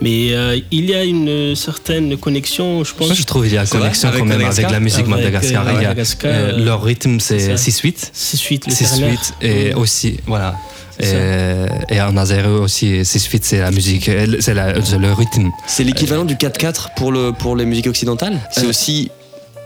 Mais 0.00 0.32
euh, 0.32 0.58
il 0.70 0.88
y 0.88 0.94
a 0.94 1.04
une 1.04 1.56
certaine 1.56 2.16
connexion, 2.16 2.84
je 2.84 2.94
pense. 2.94 3.08
Moi, 3.08 3.16
je 3.16 3.24
trouve 3.24 3.44
qu'il 3.44 3.54
y 3.54 3.58
a 3.58 3.62
une 3.62 3.68
connexion 3.68 4.10
quand 4.10 4.24
même 4.24 4.28
Madagascar 4.28 4.64
avec 4.64 4.72
la 4.72 4.80
musique 4.80 5.06
Madagascar, 5.06 5.66
euh, 5.66 6.52
euh, 6.52 6.64
leur 6.64 6.82
rythme, 6.82 7.18
c'est 7.18 7.56
c'est 7.56 7.70
ça. 7.70 7.88
6-8. 7.88 8.10
C'est 8.12 8.36
suite, 8.36 8.66
le 8.66 8.72
6 8.72 8.90
ternaire. 8.90 9.10
8 9.10 9.34
et 9.42 9.74
aussi 9.74 10.18
voilà 10.26 10.56
et, 11.02 11.94
et 11.96 12.00
en 12.00 12.16
azéreux 12.16 12.58
aussi 12.60 13.04
6 13.04 13.26
8 13.26 13.44
c'est 13.44 13.58
la 13.60 13.70
musique 13.70 14.08
euh, 14.08 14.36
c'est 14.40 14.54
la- 14.54 14.82
c'est 14.84 14.98
le 14.98 15.12
rythme. 15.12 15.50
C'est 15.66 15.84
l'équivalent 15.84 16.24
du 16.24 16.36
4-4 16.36 16.94
pour, 16.96 17.12
le, 17.12 17.32
pour 17.32 17.56
les 17.56 17.64
musiques 17.64 17.86
occidentales? 17.88 18.38
C'est 18.50 18.64
Euh, 18.66 18.68
aussi, 18.70 19.10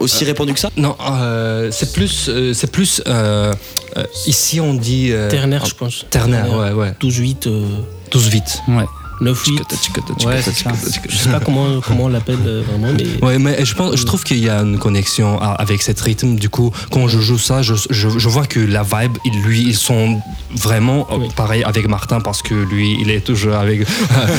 aussi 0.00 0.24
répandu 0.24 0.52
que 0.54 0.60
ça? 0.60 0.70
Non 0.76 0.96
euh, 1.10 1.70
c'est 1.70 1.92
plus 1.92 2.28
euh, 2.28 2.52
c'est 2.54 2.70
plus 2.70 3.02
euh, 3.06 3.54
euh, 3.96 4.04
ici 4.26 4.60
on 4.60 4.74
dit 4.74 5.08
euh, 5.12 5.30
Ternaire, 5.30 5.64
je 5.66 5.74
pense. 5.74 6.06
ternaire 6.10 6.52
ouais 6.56 6.72
ouais. 6.72 6.92
12-8, 7.00 7.48
euh, 7.48 7.64
12 8.10 8.28
vite 8.28 8.60
Ouais. 8.68 8.84
9-8. 9.20 10.26
Ouais, 10.26 10.42
c'est 10.42 10.54
ça. 10.54 10.72
Je 11.08 11.16
sais 11.16 11.30
pas 11.30 11.40
comment, 11.40 11.80
comment 11.80 12.04
on 12.04 12.08
l'appelle 12.08 12.38
euh, 12.46 12.62
vraiment, 12.68 12.92
mais. 12.96 13.24
Ouais, 13.24 13.38
mais 13.38 13.64
je, 13.64 13.74
pense, 13.74 13.96
je 13.96 14.04
trouve 14.04 14.24
qu'il 14.24 14.38
y 14.38 14.48
a 14.48 14.60
une 14.60 14.78
connexion 14.78 15.40
avec 15.40 15.82
cette 15.82 16.00
rythme. 16.00 16.36
Du 16.36 16.48
coup, 16.48 16.70
quand 16.90 17.08
je 17.08 17.18
joue 17.18 17.38
ça, 17.38 17.62
je, 17.62 17.74
je, 17.90 18.08
je 18.18 18.28
vois 18.28 18.46
que 18.46 18.60
la 18.60 18.82
vibe, 18.82 19.16
il- 19.24 19.42
lui, 19.42 19.62
ils 19.62 19.76
sont 19.76 20.20
vraiment 20.54 21.06
euh, 21.10 21.16
Oui. 21.18 21.28
pareil 21.36 21.62
avec 21.64 21.88
Martin 21.88 22.20
parce 22.20 22.42
que 22.42 22.54
lui, 22.54 22.96
il 23.00 23.10
est 23.10 23.20
toujours 23.20 23.54
avec, 23.54 23.86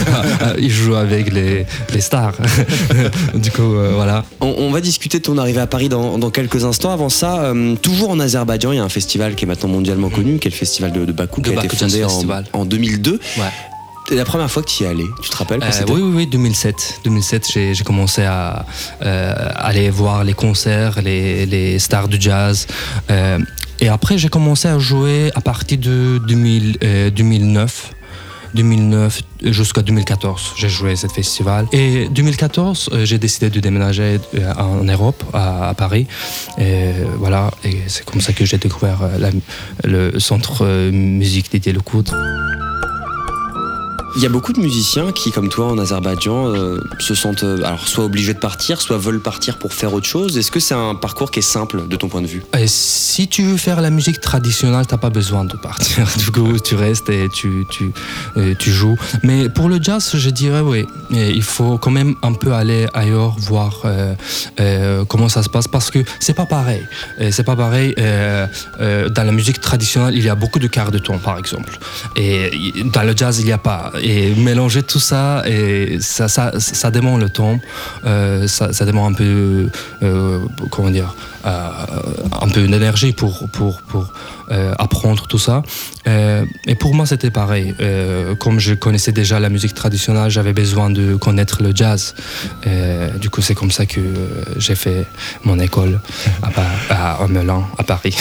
il 0.59 0.69
joue 0.71 0.95
avec 0.95 1.31
les, 1.33 1.65
les 1.93 2.01
stars. 2.01 2.33
du 3.35 3.51
coup, 3.51 3.61
euh, 3.75 3.91
voilà. 3.95 4.23
On, 4.41 4.53
on 4.59 4.71
va 4.71 4.81
discuter 4.81 5.19
de 5.19 5.23
ton 5.23 5.37
arrivée 5.37 5.61
à 5.61 5.67
Paris 5.67 5.89
dans, 5.89 6.17
dans 6.17 6.29
quelques 6.29 6.63
instants. 6.65 6.91
Avant 6.91 7.09
ça, 7.09 7.39
euh, 7.41 7.75
toujours 7.75 8.09
en 8.11 8.19
Azerbaïdjan, 8.19 8.71
il 8.71 8.77
y 8.77 8.79
a 8.79 8.83
un 8.83 8.89
festival 8.89 9.35
qui 9.35 9.45
est 9.45 9.47
maintenant 9.47 9.69
mondialement 9.69 10.09
connu, 10.09 10.39
qui 10.39 10.47
est 10.47 10.51
le 10.51 10.55
festival 10.55 10.91
de, 10.91 11.05
de 11.05 11.11
Bakou, 11.11 11.41
De 11.41 11.49
qui 11.49 11.55
a 11.57 11.59
été 11.63 11.67
Bakou 11.67 11.77
fondé 11.77 12.03
en, 12.53 12.59
en 12.61 12.65
2002. 12.65 13.13
Ouais. 13.37 13.43
La 14.09 14.23
première 14.23 14.49
fois 14.49 14.63
que 14.63 14.69
tu 14.69 14.83
y 14.83 14.85
es 14.85 14.89
allé, 14.89 15.05
tu 15.21 15.29
te 15.29 15.35
rappelles 15.35 15.61
Euh, 15.61 15.85
oui, 15.89 16.01
oui, 16.01 16.11
oui, 16.15 16.27
2007. 16.27 17.01
2007, 17.03 17.51
j'ai 17.51 17.73
j'ai 17.73 17.83
commencé 17.83 18.23
à 18.23 18.65
euh, 19.03 19.33
aller 19.55 19.89
voir 19.89 20.23
les 20.23 20.33
concerts, 20.33 21.01
les, 21.01 21.45
les 21.45 21.77
stars 21.77 22.07
du 22.07 22.17
jazz. 22.19 22.67
Euh, 23.11 23.37
et 23.79 23.89
après, 23.89 24.17
j'ai 24.17 24.29
commencé 24.29 24.67
à 24.69 24.79
jouer 24.79 25.29
à 25.35 25.41
partir 25.41 25.77
de 25.77 26.19
2000, 26.25 26.77
euh, 26.83 27.09
2009. 27.09 27.91
2009 28.53 29.21
jusqu'à 29.43 29.81
2014, 29.81 30.53
j'ai 30.57 30.69
joué 30.69 30.93
à 30.93 30.95
ce 30.95 31.07
festival. 31.07 31.67
Et 31.73 32.07
2014, 32.09 32.89
euh, 32.93 33.05
j'ai 33.05 33.19
décidé 33.19 33.49
de 33.49 33.59
déménager 33.59 34.19
en 34.57 34.85
Europe, 34.85 35.21
à, 35.33 35.67
à 35.69 35.73
Paris. 35.73 36.07
Et 36.57 36.91
voilà, 37.19 37.51
et 37.65 37.81
c'est 37.87 38.05
comme 38.05 38.21
ça 38.21 38.31
que 38.31 38.45
j'ai 38.45 38.57
découvert 38.57 38.99
la- 39.19 39.31
le 39.83 40.17
centre 40.19 40.65
musique 40.91 41.51
Didier 41.51 41.73
Lecoudre. 41.73 42.15
Il 44.15 44.21
y 44.23 44.25
a 44.25 44.29
beaucoup 44.29 44.53
de 44.53 44.59
musiciens 44.59 45.11
qui, 45.11 45.31
comme 45.31 45.49
toi 45.49 45.67
en 45.67 45.77
Azerbaïdjan, 45.77 46.47
euh, 46.47 46.79
se 46.99 47.13
sentent 47.13 47.43
euh, 47.43 47.57
alors 47.63 47.87
soit 47.87 48.05
obligés 48.05 48.33
de 48.33 48.39
partir, 48.39 48.81
soit 48.81 48.97
veulent 48.97 49.19
partir 49.21 49.57
pour 49.57 49.73
faire 49.73 49.93
autre 49.93 50.07
chose. 50.07 50.37
Est-ce 50.37 50.49
que 50.51 50.59
c'est 50.59 50.73
un 50.73 50.95
parcours 50.95 51.29
qui 51.31 51.39
est 51.39 51.43
simple 51.43 51.87
de 51.87 51.95
ton 51.95 52.07
point 52.07 52.21
de 52.21 52.27
vue? 52.27 52.43
Et 52.57 52.67
si 52.67 53.27
tu 53.27 53.43
veux 53.43 53.57
faire 53.57 53.81
la 53.81 53.89
musique 53.89 54.19
traditionnelle, 54.21 54.85
t'as 54.87 54.97
pas 54.97 55.09
besoin 55.09 55.45
de 55.45 55.55
partir. 55.57 56.07
Du 56.17 56.31
coup, 56.31 56.57
tu 56.59 56.75
restes 56.75 57.09
et 57.09 57.27
tu, 57.29 57.65
tu, 57.69 57.91
euh, 58.37 58.53
tu 58.57 58.71
joues. 58.71 58.97
Mais 59.23 59.49
pour 59.49 59.69
le 59.69 59.81
jazz, 59.81 60.11
je 60.15 60.29
dirais 60.29 60.61
oui. 60.61 60.85
Il 61.11 61.43
faut 61.43 61.77
quand 61.77 61.91
même 61.91 62.15
un 62.23 62.33
peu 62.33 62.53
aller 62.53 62.87
ailleurs, 62.93 63.35
voir 63.37 63.81
euh, 63.85 64.15
euh, 64.59 65.05
comment 65.05 65.29
ça 65.29 65.43
se 65.43 65.49
passe, 65.49 65.67
parce 65.67 65.91
que 65.91 65.99
c'est 66.19 66.33
pas 66.33 66.45
pareil. 66.45 66.83
C'est 67.31 67.43
pas 67.43 67.55
pareil. 67.55 67.93
euh, 67.99 68.47
euh, 68.79 69.09
dans 69.09 69.23
la 69.23 69.31
musique 69.31 69.59
traditionnelle, 69.61 70.15
il 70.15 70.23
y 70.23 70.29
a 70.29 70.35
beaucoup 70.35 70.59
de 70.59 70.67
quarts 70.67 70.91
de 70.91 70.97
ton, 70.99 71.17
par 71.19 71.37
exemple. 71.37 71.77
Et 72.15 72.73
dans 72.93 73.03
le 73.03 73.15
jazz, 73.15 73.39
il 73.39 73.45
n'y 73.45 73.51
a 73.51 73.57
pas. 73.57 73.91
Et 74.01 74.33
mélanger 74.35 74.83
tout 74.83 74.99
ça 74.99 75.43
et 75.47 75.97
ça 75.99 76.27
ça, 76.27 76.51
ça 76.59 76.91
demande 76.91 77.21
le 77.21 77.29
temps 77.29 77.59
euh, 78.05 78.47
ça, 78.47 78.73
ça 78.73 78.85
demande 78.85 79.13
un 79.13 79.15
peu 79.15 79.69
euh, 80.03 80.39
comment 80.69 80.89
dire 80.89 81.15
un 81.47 82.47
peu 82.49 82.67
d'énergie 82.67 83.13
pour 83.13 83.47
pour 83.49 83.81
pour 83.83 84.11
euh, 84.51 84.73
apprendre 84.79 85.27
tout 85.27 85.39
ça 85.39 85.63
Euh, 86.07 86.45
et 86.71 86.75
pour 86.75 86.93
moi 86.95 87.05
c'était 87.05 87.31
pareil 87.31 87.73
Euh, 87.81 88.33
comme 88.35 88.59
je 88.59 88.73
connaissais 88.75 89.11
déjà 89.11 89.39
la 89.39 89.49
musique 89.49 89.73
traditionnelle 89.73 90.29
j'avais 90.31 90.53
besoin 90.53 90.89
de 90.89 91.15
connaître 91.15 91.57
le 91.63 91.71
jazz 91.75 92.15
Euh, 92.65 93.09
du 93.23 93.29
coup 93.29 93.41
c'est 93.41 93.55
comme 93.55 93.71
ça 93.71 93.85
que 93.85 93.99
euh, 93.99 94.43
j'ai 94.57 94.75
fait 94.75 95.05
mon 95.43 95.57
école 95.59 95.99
à, 96.43 97.27
Melun 97.27 97.63
à 97.77 97.83
Paris 97.83 98.15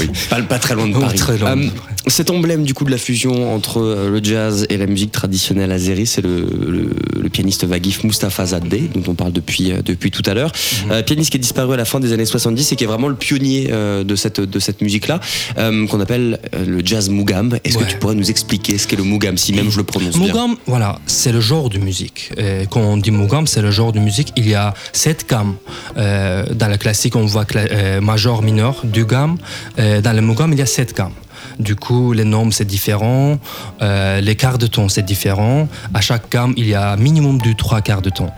oui. 0.00 0.08
Pas, 0.28 0.42
pas 0.42 0.58
très 0.58 0.74
loin 0.74 0.88
de 0.88 0.94
Oh, 0.96 1.00
Paris. 1.00 1.16
très 1.18 1.38
loin. 1.38 1.56
Euh, 1.56 1.66
cet 2.06 2.30
emblème 2.30 2.64
du 2.64 2.74
coup 2.74 2.84
de 2.84 2.90
la 2.90 2.98
fusion 2.98 3.54
entre 3.54 3.78
euh, 3.80 4.10
le 4.10 4.20
jazz 4.22 4.66
et 4.70 4.76
la 4.76 4.86
musique 4.86 5.12
traditionnelle 5.12 5.70
azérie, 5.72 6.06
c'est 6.06 6.22
le, 6.22 6.40
le- 6.76 6.90
le 7.24 7.28
pianiste 7.28 7.64
Vagif 7.64 8.02
Mustafa 8.04 8.46
Zadeh, 8.46 8.90
dont 8.94 9.02
on 9.12 9.14
parle 9.14 9.32
depuis, 9.32 9.70
euh, 9.72 9.82
depuis 9.84 10.10
tout 10.10 10.22
à 10.26 10.34
l'heure. 10.34 10.50
Mhm. 10.86 10.92
Euh, 10.92 11.02
pianiste 11.02 11.30
qui 11.30 11.36
est 11.36 11.40
disparu 11.40 11.74
à 11.74 11.76
la 11.76 11.84
fin 11.84 12.00
des 12.00 12.12
années 12.12 12.24
70 12.26 12.59
et 12.60 12.76
qui 12.76 12.84
est 12.84 12.86
vraiment 12.86 13.08
le 13.08 13.14
pionnier 13.14 13.68
euh, 13.70 14.04
de 14.04 14.16
cette, 14.16 14.40
de 14.40 14.58
cette 14.58 14.80
musique-là, 14.82 15.20
euh, 15.58 15.86
qu'on 15.86 16.00
appelle 16.00 16.38
euh, 16.54 16.64
le 16.64 16.84
jazz 16.84 17.08
Mugam. 17.08 17.58
Est-ce 17.64 17.78
que 17.78 17.84
tu 17.84 17.96
pourrais 17.96 18.14
nous 18.14 18.30
expliquer 18.30 18.78
ce 18.78 18.86
qu'est 18.86 18.96
le 18.96 19.04
Mugam, 19.04 19.36
si 19.36 19.52
même 19.52 19.70
je 19.70 19.78
le 19.78 19.84
prononce 19.84 20.16
bien 20.16 20.26
Mugam, 20.26 20.56
voilà, 20.66 20.98
c'est 21.06 21.32
le 21.32 21.40
genre 21.40 21.70
de 21.70 21.78
musique. 21.78 22.32
Euh, 22.38 22.64
quand 22.70 22.80
on 22.80 22.96
dit 22.96 23.10
Mugam, 23.10 23.46
c'est 23.46 23.62
le 23.62 23.70
genre 23.70 23.92
de 23.92 24.00
musique. 24.00 24.32
Il 24.36 24.48
y 24.48 24.54
a 24.54 24.74
sept 24.92 25.26
gammes. 25.28 25.56
Dans 25.96 26.68
le 26.68 26.76
classique, 26.76 27.16
on 27.16 27.24
voit 27.26 27.46
major, 28.00 28.42
mineur, 28.42 28.82
deux 28.84 29.04
gammes. 29.04 29.38
Dans 29.76 30.16
le 30.16 30.20
Mugam, 30.20 30.52
il 30.52 30.58
y 30.58 30.62
a 30.62 30.66
sept 30.66 30.96
gammes. 30.96 31.12
Du 31.58 31.76
coup, 31.76 32.12
les 32.12 32.24
nombres, 32.24 32.52
c'est 32.52 32.66
différent. 32.66 33.38
Euh, 33.82 34.20
les 34.20 34.36
quarts 34.36 34.58
de 34.58 34.66
ton, 34.66 34.88
c'est 34.88 35.02
différent. 35.02 35.68
À 35.92 36.00
chaque 36.00 36.30
gamme, 36.30 36.54
il 36.56 36.66
y 36.66 36.74
a 36.74 36.96
minimum 36.96 37.38
de 37.40 37.52
trois 37.52 37.80
quarts 37.80 38.02
de 38.02 38.10
ton. 38.10 38.30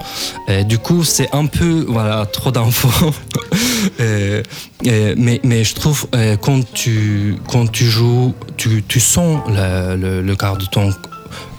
Du 0.67 0.79
coup, 0.79 1.05
c'est 1.05 1.29
un 1.33 1.47
peu, 1.47 1.85
voilà, 1.89 2.27
trop 2.27 2.51
d'infos. 2.51 2.89
Euh, 4.01 4.43
euh, 4.87 5.15
mais, 5.17 5.65
je 5.65 5.75
trouve, 5.75 6.07
euh, 6.15 6.37
quand, 6.37 6.73
tu, 6.73 7.37
quand 7.49 7.71
tu 7.71 7.85
joues, 7.85 8.35
tu, 8.57 8.83
tu 8.87 9.01
sens 9.01 9.41
le, 9.49 10.35
quart 10.35 10.57
de 10.57 10.65
ton 10.67 10.91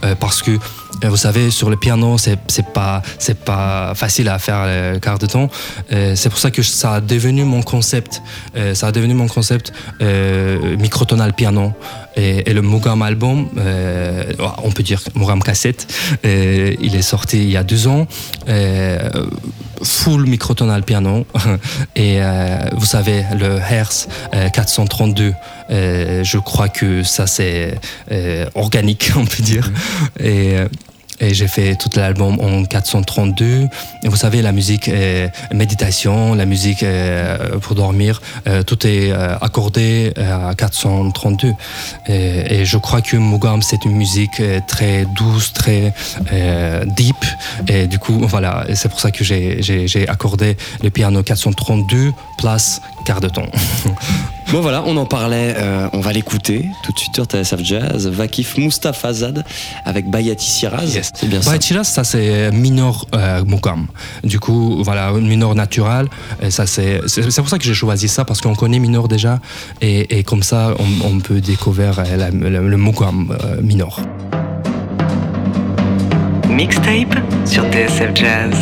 euh, 0.03 0.15
parce 0.15 0.41
que 0.41 0.51
vous 1.03 1.17
savez 1.17 1.49
sur 1.49 1.69
le 1.69 1.75
piano 1.75 2.17
c'est 2.17 2.37
pas 2.73 3.01
c'est 3.19 3.37
pas 3.37 3.93
facile 3.93 4.29
à 4.29 4.39
faire 4.39 4.65
le 4.65 4.99
quart 4.99 5.19
de 5.19 5.25
temps. 5.25 5.49
C'est 5.89 6.29
pour 6.29 6.37
ça 6.37 6.49
que 6.49 6.61
ça 6.61 6.93
a 6.93 7.01
devenu 7.01 7.43
mon 7.43 7.61
concept 7.61 8.21
ça 8.73 8.87
a 8.87 8.91
devenu 8.91 9.13
mon 9.13 9.27
concept 9.27 9.73
microtonal 9.99 11.33
piano. 11.33 11.73
Et, 12.15 12.53
le 12.53 12.61
Mugam 12.61 13.01
album 13.01 13.49
on 14.63 14.71
peut 14.71 14.83
dire 14.83 15.01
Mugam 15.15 15.43
cassette 15.43 15.91
il 16.23 16.95
est 16.95 17.01
sorti 17.01 17.39
il 17.39 17.51
y 17.51 17.57
a 17.57 17.63
deux 17.63 17.87
ans 17.87 18.07
full 19.83 20.25
microtonal 20.25 20.83
piano. 20.83 21.25
Et 21.95 22.21
euh, 22.21 22.69
vous 22.73 22.85
savez 22.85 23.23
le 23.39 23.59
Hertz 23.59 24.07
euh, 24.33 24.49
432 24.49 25.33
euh, 25.69 26.23
je 26.23 26.37
crois 26.37 26.67
que 26.69 27.03
ça 27.03 27.27
c'est 27.27 27.79
euh, 28.11 28.45
organique 28.55 29.11
on 29.15 29.25
peut 29.25 29.43
dire. 29.43 29.71
Et 30.19 30.57
euh, 30.57 30.67
et 31.19 31.33
j'ai 31.33 31.47
fait 31.47 31.75
tout 31.75 31.89
l'album 31.95 32.39
en 32.39 32.63
432. 32.65 33.67
Et 34.03 34.07
vous 34.07 34.15
savez, 34.15 34.41
la 34.41 34.51
musique 34.51 34.89
euh, 34.89 35.27
méditation, 35.53 36.35
la 36.35 36.45
musique 36.45 36.83
euh, 36.83 37.59
pour 37.59 37.75
dormir, 37.75 38.21
euh, 38.47 38.63
tout 38.63 38.85
est 38.87 39.11
euh, 39.11 39.35
accordé 39.41 40.13
euh, 40.17 40.49
à 40.49 40.55
432. 40.55 41.53
Et, 42.07 42.61
et 42.61 42.65
je 42.65 42.77
crois 42.77 43.01
que 43.01 43.17
Mugam, 43.17 43.61
c'est 43.61 43.85
une 43.85 43.95
musique 43.95 44.41
très 44.67 45.05
douce, 45.15 45.53
très 45.53 45.93
euh, 46.31 46.85
deep. 46.85 47.15
Et 47.67 47.87
du 47.87 47.99
coup, 47.99 48.19
voilà, 48.27 48.65
c'est 48.73 48.89
pour 48.89 48.99
ça 48.99 49.11
que 49.11 49.23
j'ai 49.23 50.07
accordé 50.07 50.57
le 50.81 50.89
piano 50.89 51.23
432 51.23 52.11
place 52.43 52.81
quart 53.05 53.21
de 53.21 53.29
ton. 53.29 53.45
Bon 54.51 54.61
voilà, 54.61 54.83
on 54.85 54.95
en 54.97 55.05
parlait, 55.07 55.55
euh, 55.57 55.87
on 55.93 55.99
va 55.99 56.13
l'écouter 56.13 56.69
tout 56.83 56.91
de 56.91 56.99
suite 56.99 57.15
sur 57.15 57.25
TSF 57.25 57.63
Jazz. 57.63 58.07
Vakif 58.07 58.55
Mustafa 58.57 59.11
Zad 59.11 59.43
avec 59.83 60.07
Bayati 60.11 60.45
Siraz. 60.47 60.85
C'est 61.15 61.27
bien 61.27 61.41
ça. 61.41 61.49
Ouais, 61.51 61.59
Chiras, 61.59 61.85
ça 61.85 62.03
c'est 62.03 62.51
mineur 62.51 63.05
euh, 63.15 63.43
Mugam. 63.45 63.87
Du 64.23 64.39
coup, 64.39 64.83
voilà, 64.83 65.11
naturelle. 65.55 66.07
Et 66.39 66.51
ça 66.51 66.67
c'est, 66.67 67.01
c'est 67.07 67.31
c'est 67.31 67.41
pour 67.41 67.49
ça 67.49 67.57
que 67.57 67.63
j'ai 67.63 67.73
choisi 67.73 68.07
ça 68.07 68.25
parce 68.25 68.41
qu'on 68.41 68.53
connaît 68.53 68.77
mineur 68.77 69.07
déjà 69.07 69.39
et, 69.81 70.19
et 70.19 70.23
comme 70.23 70.43
ça 70.43 70.75
on, 70.77 71.07
on 71.07 71.19
peut 71.19 71.41
découvrir 71.41 71.97
euh, 71.97 72.15
la- 72.17 72.29
le, 72.29 72.69
le 72.69 72.77
Mugam 72.77 73.35
euh, 73.43 73.59
mineur. 73.61 74.01
Mixtape 76.49 77.15
sur 77.45 77.63
TSF 77.71 78.11
Jazz. 78.13 78.55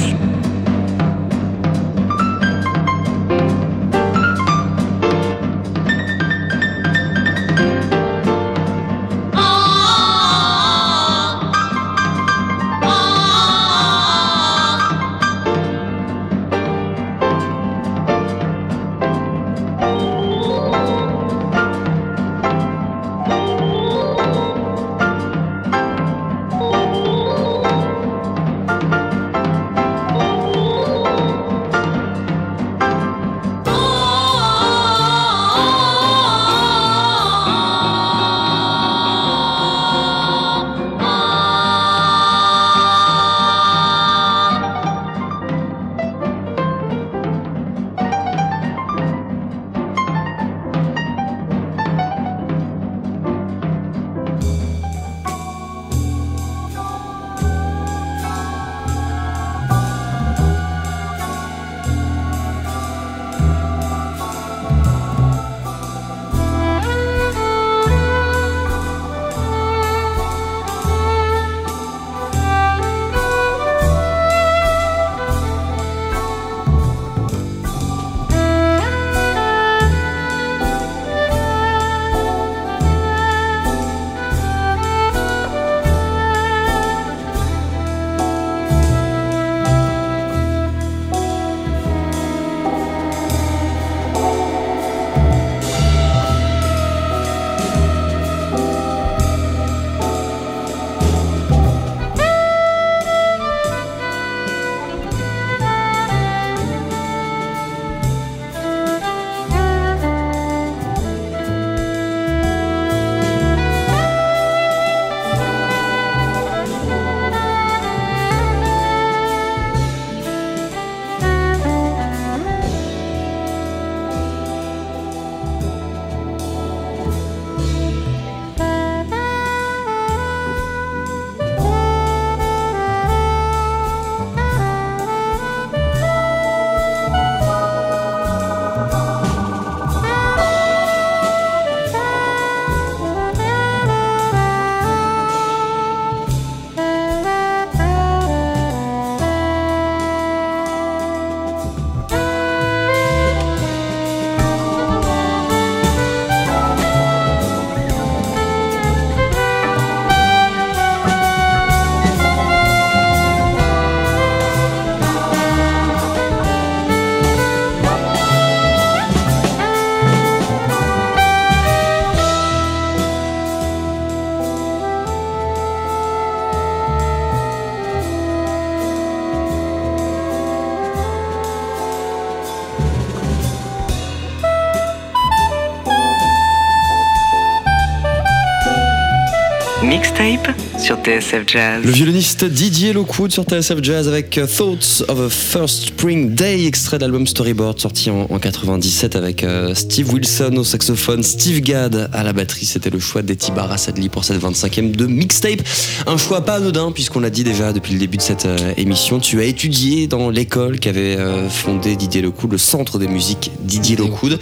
TSF 191.04 191.44
Jazz. 191.48 191.84
Le 191.84 191.92
violoniste 191.92 192.46
Didier 192.46 192.94
Lockwood 192.94 193.32
sur 193.32 193.44
TSF 193.44 193.82
Jazz 193.82 194.08
avec 194.08 194.38
euh, 194.38 194.46
Thoughts 194.46 195.04
of 195.08 195.20
a 195.20 195.30
First 195.30 195.88
Spring 195.88 196.36
Day, 196.36 196.66
extrait 196.68 196.98
de 196.98 197.02
l'album 197.02 197.26
Storyboard 197.26 197.80
sorti 197.80 198.12
en, 198.12 198.28
en 198.30 198.40
97 198.40 199.16
avec 199.16 199.44
euh, 199.44 199.74
Steve 199.74 200.14
Wilson 200.14 200.56
au 200.58 200.64
saxophone, 200.64 201.24
Steve 201.24 201.62
Gadd 201.62 202.10
à 202.14 202.24
la 202.24 202.34
batterie. 202.34 202.66
C'était 202.66 202.92
le 202.92 203.00
choix 203.00 203.24
d'Eti 203.24 203.52
Barra 203.52 203.80
Sadli 203.80 204.10
pour 204.10 204.24
cette 204.26 204.42
25e 204.42 204.92
de 204.92 205.08
mixtape. 205.08 205.62
Un 206.06 206.18
choix 206.18 206.42
pas 206.42 206.56
anodin 206.56 206.92
puisqu'on 206.92 207.20
l'a 207.20 207.32
dit 207.32 207.44
déjà 207.44 207.74
depuis 207.74 207.94
le 207.94 208.00
début 208.00 208.18
de 208.18 208.22
cette 208.22 208.46
euh, 208.46 208.74
émission. 208.78 209.20
Tu 209.20 209.40
as 209.40 209.46
étudié 209.46 210.06
dans 210.06 210.30
l'école 210.30 210.80
qu'avait 210.80 211.18
euh, 211.18 211.50
fondé 211.50 211.96
Didier 211.96 212.22
Lockwood, 212.22 212.52
le 212.52 212.58
centre 212.60 213.00
des 213.00 213.08
musiques 213.08 213.52
Didier 213.62 213.96
Lockwood. 213.96 214.40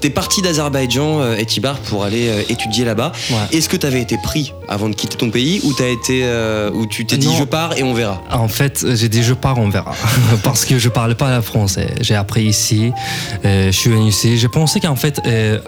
T'es 0.00 0.10
parti 0.10 0.42
d'Azerbaïdjan, 0.42 1.20
euh, 1.20 1.40
Etibar, 1.40 1.76
pour 1.80 2.04
aller 2.04 2.28
euh, 2.28 2.42
étudier 2.48 2.84
là-bas. 2.84 3.10
Ouais. 3.30 3.58
Est-ce 3.58 3.68
que 3.68 3.76
tu 3.76 3.84
avais 3.84 4.00
été 4.00 4.16
pris 4.22 4.52
avant 4.68 4.88
de 4.88 4.94
quitter 4.94 5.16
ton 5.16 5.30
pays 5.30 5.60
ou 5.64 5.72
t'as 5.72 5.88
été, 5.98 6.20
euh, 6.24 6.70
ou 6.72 6.86
tu 6.86 7.04
t'es 7.04 7.16
dit 7.16 7.34
je 7.36 7.44
pars 7.44 7.76
et 7.76 7.82
on 7.82 7.94
verra 7.94 8.22
En 8.30 8.48
fait, 8.48 8.84
j'ai 8.94 9.08
dit 9.08 9.22
je 9.22 9.34
pars, 9.34 9.58
on 9.58 9.68
verra. 9.68 9.94
Parce 10.42 10.64
que 10.64 10.78
je 10.78 10.88
parle 10.88 11.14
pas 11.14 11.34
le 11.36 11.42
français. 11.42 11.94
J'ai 12.00 12.14
appris 12.14 12.44
ici, 12.44 12.92
euh, 13.44 13.66
je 13.66 13.76
suis 13.76 13.90
venu 13.90 14.08
ici. 14.08 14.38
J'ai 14.38 14.48
pensé 14.48 14.80
qu'en 14.80 14.96
fait, 14.96 15.20
euh, 15.26 15.58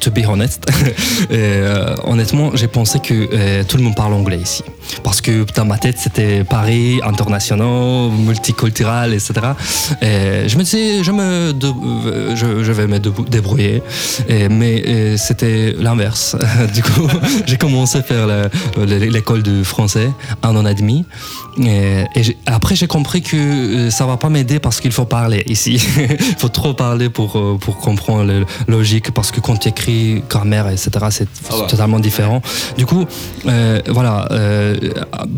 to 0.00 0.10
be 0.10 0.26
honest, 0.28 0.66
euh, 1.30 1.96
honnêtement, 2.04 2.50
j'ai 2.54 2.68
pensé 2.68 2.98
que 2.98 3.62
tout 3.62 3.76
le 3.76 3.82
monde 3.82 3.96
parle 3.96 4.14
anglais 4.14 4.38
ici. 4.38 4.62
Parce 5.02 5.20
que 5.20 5.44
dans 5.54 5.64
ma 5.64 5.78
tête, 5.78 5.96
c'était 5.98 6.44
Paris, 6.44 7.00
international, 7.04 8.10
multiculturel, 8.18 9.12
etc. 9.14 9.32
Et 10.02 10.48
je 10.48 10.56
me 10.56 10.62
disais, 10.62 11.02
je, 11.02 11.12
me 11.12 11.54
je, 12.34 12.62
je 12.64 12.72
vais 12.72 12.86
me 12.86 12.98
débrouiller. 12.98 13.82
Et- 14.28 14.48
mais 14.48 15.16
c'était 15.16 15.74
l'inverse. 15.78 16.36
du 16.74 16.82
coup, 16.82 17.08
j'ai 17.46 17.56
commencé 17.56 17.98
à 17.98 18.02
faire 18.02 18.26
le- 18.26 18.48
le- 18.84 18.98
l'école 19.06 19.42
de 19.42 19.62
français 19.62 20.10
un 20.42 20.56
an 20.56 20.66
et 20.66 20.74
demi. 20.74 21.04
Et, 21.64 22.04
après, 22.46 22.76
j'ai 22.76 22.86
compris 22.86 23.22
que 23.22 23.36
euh, 23.36 23.90
ça 23.90 24.04
va 24.06 24.16
pas 24.16 24.28
m'aider 24.28 24.58
parce 24.58 24.80
qu'il 24.80 24.92
faut 24.92 25.04
parler 25.06 25.42
ici. 25.46 25.80
Il 25.98 26.36
faut 26.38 26.48
trop 26.48 26.74
parler 26.74 27.08
pour, 27.08 27.36
euh, 27.38 27.56
pour 27.58 27.78
comprendre 27.78 28.24
la 28.24 28.44
logique. 28.68 29.10
Parce 29.12 29.30
que 29.30 29.40
quand 29.40 29.56
tu 29.56 29.68
écris 29.68 30.22
grammaire, 30.28 30.68
etc., 30.68 30.90
c'est 31.10 31.28
Ah 31.50 31.66
totalement 31.68 31.98
différent. 31.98 32.42
Du 32.76 32.84
coup, 32.86 33.04
euh, 33.48 33.80
voilà, 33.88 34.28
euh, 34.32 34.75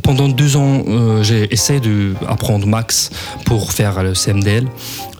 pendant 0.02 0.28
deux 0.28 0.56
ans, 0.56 0.82
euh, 0.88 1.22
j'ai 1.22 1.52
essayé 1.52 1.80
d'apprendre 1.80 2.66
max 2.66 3.10
pour 3.44 3.72
faire 3.72 4.02
le 4.02 4.14
CMDL. 4.14 4.66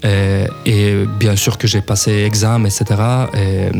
Euh, 0.04 0.46
et 0.64 0.92
bien 1.18 1.34
sûr 1.34 1.58
que 1.58 1.66
j'ai 1.66 1.80
passé 1.80 2.12
examen, 2.24 2.66
etc. 2.66 2.84
Et 2.90 3.36
euh, 3.36 3.70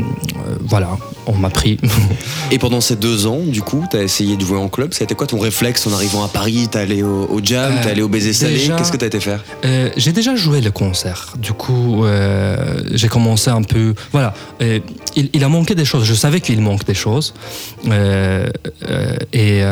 voilà, 0.61 0.89
on 1.27 1.35
m'a 1.35 1.49
pris. 1.49 1.79
Et 2.51 2.59
pendant 2.59 2.81
ces 2.81 2.97
deux 2.97 3.27
ans, 3.29 3.39
du 3.47 3.63
coup, 3.63 3.85
t'as 3.89 4.03
essayé 4.03 4.37
de 4.37 4.45
jouer 4.45 4.59
en 4.59 4.69
club. 4.69 4.93
Été 5.01 5.15
quoi 5.15 5.29
ton 5.29 5.39
réflexe 5.39 5.87
en 5.87 5.93
arrivant 5.93 6.25
à 6.25 6.29
Paris? 6.29 6.67
T'es 6.73 6.81
allé 6.81 7.03
au, 7.05 7.29
au 7.31 7.41
jam, 7.41 7.73
Euh, 7.73 7.83
t'es 7.85 7.91
allé 7.91 8.03
au 8.03 8.09
baiser 8.09 8.33
salé 8.33 8.59
Qu'est-ce 8.77 8.91
que 8.91 8.97
t'as 8.97 9.07
été 9.07 9.21
faire? 9.21 9.45
Euh, 9.65 9.91
j'ai 9.97 10.11
déjà 10.13 10.35
joué 10.35 10.61
le 10.61 10.73
concert. 10.73 11.35
Du 11.39 11.53
coup, 11.53 12.05
euh, 12.05 12.83
j'ai 12.93 13.09
commencé 13.09 13.51
un 13.51 13.63
peu. 13.63 13.95
Voilà, 14.11 14.35
euh, 14.61 14.81
il, 15.15 15.31
il 15.33 15.45
a 15.45 15.49
manqué 15.49 15.77
des 15.77 15.85
choses. 15.85 16.05
Je 16.05 16.15
savais 16.15 16.41
qu'il 16.41 16.61
manque 16.61 16.85
des 16.85 16.95
choses. 16.95 17.33
Euh, 17.89 18.49
euh, 18.89 19.17
et. 19.33 19.63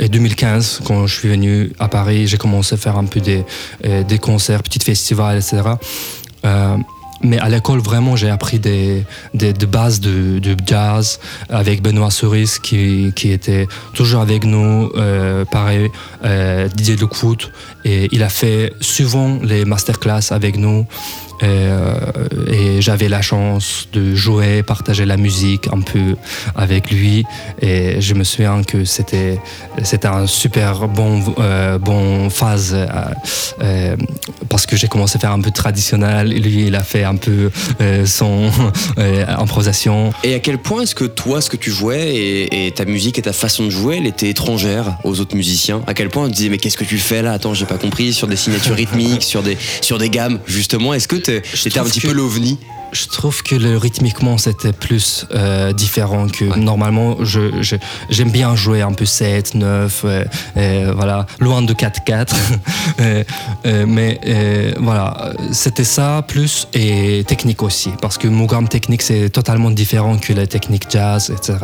Et 0.00 0.08
2015, 0.08 0.80
quand 0.86 1.06
je 1.06 1.14
suis 1.14 1.28
venu 1.28 1.72
à 1.78 1.88
Paris, 1.88 2.26
j'ai 2.26 2.38
commencé 2.38 2.74
à 2.74 2.78
faire 2.78 2.96
un 2.96 3.04
peu 3.04 3.20
des, 3.20 3.44
euh, 3.84 4.02
des 4.02 4.18
concerts, 4.18 4.62
petits 4.62 4.80
festivals, 4.80 5.36
etc. 5.36 5.62
Euh, 6.46 6.76
mais 7.22 7.38
à 7.38 7.50
l'école, 7.50 7.80
vraiment, 7.80 8.16
j'ai 8.16 8.30
appris 8.30 8.58
des, 8.58 9.04
des, 9.34 9.52
des 9.52 9.66
bases 9.66 10.00
de, 10.00 10.38
de 10.38 10.56
jazz 10.64 11.20
avec 11.50 11.82
Benoît 11.82 12.10
Cerise 12.10 12.58
qui, 12.58 13.12
qui 13.14 13.30
était 13.30 13.68
toujours 13.92 14.22
avec 14.22 14.44
nous, 14.44 14.90
euh, 14.96 15.44
pareil, 15.44 15.90
euh, 16.24 16.66
Didier 16.68 16.96
Lockwood. 16.96 17.42
Et 17.84 18.08
il 18.12 18.22
a 18.22 18.30
fait 18.30 18.72
souvent 18.80 19.38
les 19.42 19.66
masterclass 19.66 20.30
avec 20.30 20.56
nous. 20.56 20.86
Euh, 21.42 21.94
et 22.50 22.82
j'avais 22.82 23.08
la 23.08 23.22
chance 23.22 23.88
de 23.92 24.14
jouer, 24.14 24.62
partager 24.62 25.04
la 25.04 25.16
musique 25.16 25.68
un 25.72 25.80
peu 25.80 26.16
avec 26.54 26.90
lui. 26.90 27.24
Et 27.60 28.00
je 28.00 28.14
me 28.14 28.24
souviens 28.24 28.62
que 28.62 28.84
c'était 28.84 29.38
c'était 29.82 30.08
un 30.08 30.26
super 30.26 30.88
bon 30.88 31.22
euh, 31.38 31.78
bon 31.78 32.30
phase 32.30 32.76
euh, 33.62 33.96
parce 34.48 34.66
que 34.66 34.76
j'ai 34.76 34.88
commencé 34.88 35.16
à 35.16 35.20
faire 35.20 35.32
un 35.32 35.40
peu 35.40 35.50
traditionnel. 35.50 36.32
Et 36.32 36.40
lui, 36.40 36.66
il 36.66 36.74
a 36.74 36.82
fait 36.82 37.04
un 37.04 37.16
peu 37.16 37.50
son 38.04 38.50
improvisation. 39.28 40.12
Et 40.24 40.34
à 40.34 40.38
quel 40.40 40.58
point 40.58 40.82
est-ce 40.82 40.94
que 40.94 41.04
toi, 41.04 41.40
ce 41.40 41.50
que 41.50 41.56
tu 41.56 41.70
jouais 41.70 42.14
et, 42.14 42.66
et 42.66 42.72
ta 42.72 42.84
musique 42.84 43.18
et 43.18 43.22
ta 43.22 43.32
façon 43.32 43.64
de 43.64 43.70
jouer, 43.70 43.98
elle 43.98 44.06
était 44.06 44.28
étrangère 44.28 44.98
aux 45.04 45.20
autres 45.20 45.36
musiciens? 45.36 45.82
À 45.86 45.94
quel 45.94 46.08
point 46.08 46.24
on 46.24 46.28
te 46.28 46.34
disait 46.34 46.48
mais 46.48 46.58
qu'est-ce 46.58 46.76
que 46.76 46.84
tu 46.84 46.98
fais 46.98 47.22
là? 47.22 47.32
Attends, 47.32 47.54
j'ai 47.54 47.66
pas 47.66 47.78
compris 47.78 48.12
sur 48.12 48.26
des 48.26 48.36
signatures 48.36 48.76
rythmiques, 48.76 49.22
sur 49.22 49.42
des 49.42 49.56
sur 49.80 49.98
des 49.98 50.10
gammes 50.10 50.38
justement. 50.46 50.94
Est-ce 50.94 51.08
que 51.08 51.16
t'es- 51.40 51.42
t'étais 51.62 51.78
un 51.78 51.84
petit 51.84 52.00
que- 52.00 52.08
peu 52.08 52.12
l'ovni 52.14 52.58
Je 52.92 53.06
trouve 53.06 53.44
que 53.44 53.54
le, 53.54 53.76
rythmiquement 53.76 54.36
c'était 54.36 54.72
plus 54.72 55.24
euh, 55.32 55.72
différent 55.72 56.26
que 56.26 56.44
normalement. 56.58 57.18
Je, 57.22 57.40
j'aime 58.10 58.30
bien 58.32 58.56
jouer 58.56 58.82
un 58.82 58.92
peu 58.92 59.04
7, 59.04 59.54
9, 59.54 60.02
euh, 60.04 60.24
euh, 60.56 60.92
voilà, 60.96 61.26
loin 61.38 61.62
de 61.62 61.72
4-4. 61.72 62.34
Euh, 63.00 63.24
euh, 63.66 63.86
mais 63.86 64.18
euh, 64.26 64.72
voilà, 64.78 65.32
c'était 65.52 65.84
ça 65.84 66.22
plus 66.26 66.66
et 66.74 67.24
technique 67.26 67.62
aussi. 67.62 67.90
Parce 68.02 68.18
que 68.18 68.28
mon 68.28 68.44
gamme 68.46 68.68
technique 68.68 69.00
c'est 69.02 69.30
totalement 69.30 69.70
différent 69.70 70.18
que 70.18 70.32
la 70.34 70.46
technique 70.46 70.84
jazz, 70.90 71.30
etc. 71.30 71.58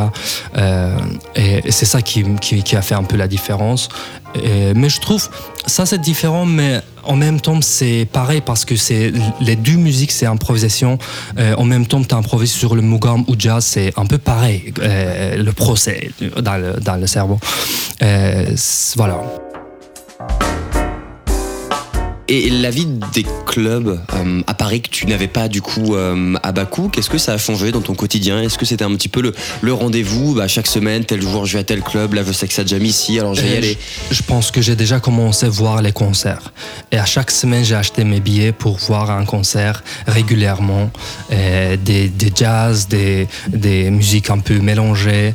Euh, 0.57 0.97
et, 1.35 1.61
et 1.69 1.73
c'est 1.73 1.85
ça 1.85 2.01
qui, 2.03 2.25
qui, 2.41 2.63
qui 2.63 2.77
a 2.77 2.83
fait 2.83 2.95
un 2.95 3.03
peu 3.03 3.17
la 3.17 3.29
différence. 3.29 3.89
Et- 4.43 4.73
mais 4.75 4.89
je 4.89 5.01
trouve 5.01 5.29
ça 5.67 5.85
c'est 5.85 6.01
différent, 6.01 6.47
mais 6.47 6.81
en 7.07 7.17
même 7.17 7.41
temps 7.41 7.61
c'est 7.61 8.07
pareil 8.11 8.41
parce 8.45 8.65
que 8.65 8.77
c'est 8.77 9.13
les 9.41 9.57
deux 9.57 9.77
musiques 9.77 10.13
c'est 10.13 10.27
improvisation. 10.27 10.99
Euh, 11.39 11.55
en 11.57 11.65
même 11.65 11.87
temps 11.87 12.03
tu 12.03 12.15
improvises 12.15 12.53
sur 12.53 12.75
le 12.75 12.83
mugam 12.83 13.25
ou 13.29 13.35
jazz 13.39 13.65
c'est 13.65 13.93
un 13.97 14.07
peu 14.07 14.19
pareil 14.19 14.73
euh, 14.81 15.43
le 15.43 15.53
procès 15.53 16.11
dans 16.41 16.57
le, 16.57 16.81
dans 16.81 16.97
le 16.97 17.07
cerveau. 17.07 17.39
Euh, 18.03 18.55
voilà. 18.97 19.46
Et 22.29 22.51
la 22.51 22.71
vie 22.71 22.87
des 23.15 23.25
clubs 23.47 24.01
euh, 24.15 24.43
à 24.49 24.55
Paris 24.55 24.81
que 24.81 24.89
tu 24.89 25.07
n'avais 25.07 25.29
pas 25.29 25.47
du 25.47 25.63
coup 25.63 25.95
euh, 25.95 26.35
à 26.43 26.51
Bakou, 26.51 26.89
qu'est-ce 26.89 27.09
que 27.09 27.19
ça 27.19 27.35
a 27.35 27.39
changé 27.39 27.71
dans 27.71 27.81
ton 27.81 27.95
quotidien? 27.95 28.43
Est-ce 28.43 28.59
que 28.59 28.67
c'était 28.67 28.83
un 28.85 28.93
petit 28.97 29.09
peu 29.09 29.21
le, 29.23 29.33
le 29.61 29.73
rendez-vous 29.73 30.35
bah, 30.35 30.49
Chaque 30.49 30.67
semaine, 30.67 31.05
tel 31.05 31.23
jour 31.23 31.47
je 31.47 31.53
vais 31.53 31.61
à 31.61 31.65
tel 31.65 31.83
club, 31.83 32.15
là 32.15 32.23
je 32.27 32.33
sais 32.33 32.49
que 32.49 32.53
ça 32.55 32.65
mis 32.81 32.89
ici, 32.89 33.21
alors 33.21 33.35
je 33.35 33.43
vais 33.43 33.49
y 33.51 33.53
Euh, 33.55 33.59
aller? 33.59 33.79
Je, 34.11 34.17
je 34.17 34.23
pense 34.25 34.51
que 34.51 34.61
j'ai 34.61 34.75
déjà 34.75 34.99
commencé 34.99 35.47
à 35.47 35.51
voir 35.51 35.83
les 35.83 35.93
concerts. 35.93 36.53
Et 36.91 36.99
à 36.99 37.05
chaque 37.05 37.31
semaine, 37.31 37.65
j'ai 37.65 37.77
acheté 37.77 38.03
mes 38.03 38.19
billets 38.19 38.51
pour 38.53 38.77
voir 38.79 39.09
un 39.13 39.25
concert 39.25 39.85
régulièrement. 40.09 40.91
Des, 41.31 42.09
des 42.09 42.33
jazz, 42.35 42.89
des, 42.89 43.29
des 43.49 43.91
musiques 43.91 44.31
un 44.31 44.39
peu 44.41 44.59
mélangées, 44.59 45.35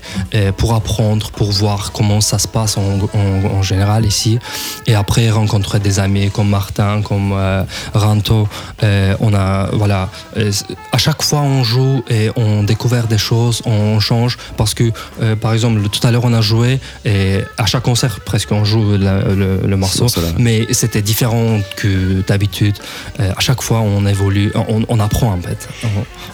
pour 0.58 0.74
apprendre, 0.74 1.32
pour 1.32 1.52
voir 1.52 1.92
comment 1.94 2.20
ça 2.20 2.38
se 2.38 2.48
passe 2.50 2.78
en, 2.78 3.00
en- 3.14 3.46
en 3.60 3.62
général 3.62 4.06
ici. 4.06 4.40
Et 4.88 4.94
après, 4.96 5.30
rencontrer 5.30 5.80
des 5.80 6.00
amis 6.00 6.30
comme 6.32 6.50
Martin, 6.50 6.81
comme 7.04 7.32
euh, 7.34 7.64
Ranto. 7.94 8.48
Euh, 8.84 9.16
on 9.20 9.34
a, 9.34 9.70
voilà, 9.74 10.10
euh, 10.38 10.52
à 10.92 10.98
chaque 10.98 11.22
fois, 11.22 11.40
on 11.42 11.64
joue 11.64 12.04
et 12.10 12.30
on 12.36 12.64
découvre 12.64 13.08
des 13.08 13.18
choses, 13.18 13.62
on 13.66 14.00
change. 14.00 14.38
Parce 14.58 14.74
que, 14.74 14.92
par 15.36 15.54
exemple, 15.54 15.82
tout 15.90 16.06
à 16.06 16.12
l'heure, 16.12 16.26
on 16.26 16.34
a 16.34 16.42
joué 16.42 16.80
et 17.06 17.40
à 17.58 17.66
chaque 17.66 17.84
concert, 17.84 18.20
presque, 18.26 18.52
on 18.52 18.66
joue 18.66 18.98
la- 18.98 19.22
le, 19.42 19.60
le 19.66 19.78
morceau. 19.78 20.06
Mais 20.38 20.68
c'était 20.72 21.02
différent 21.02 21.60
que 21.78 22.22
d'habitude. 22.28 22.76
À 23.20 23.40
chaque 23.40 23.62
fois, 23.62 23.80
on 23.80 24.06
évolue, 24.06 24.52
on, 24.56 24.84
on 24.88 25.00
apprend 25.00 25.32
en 25.34 25.42
fait. 25.42 25.68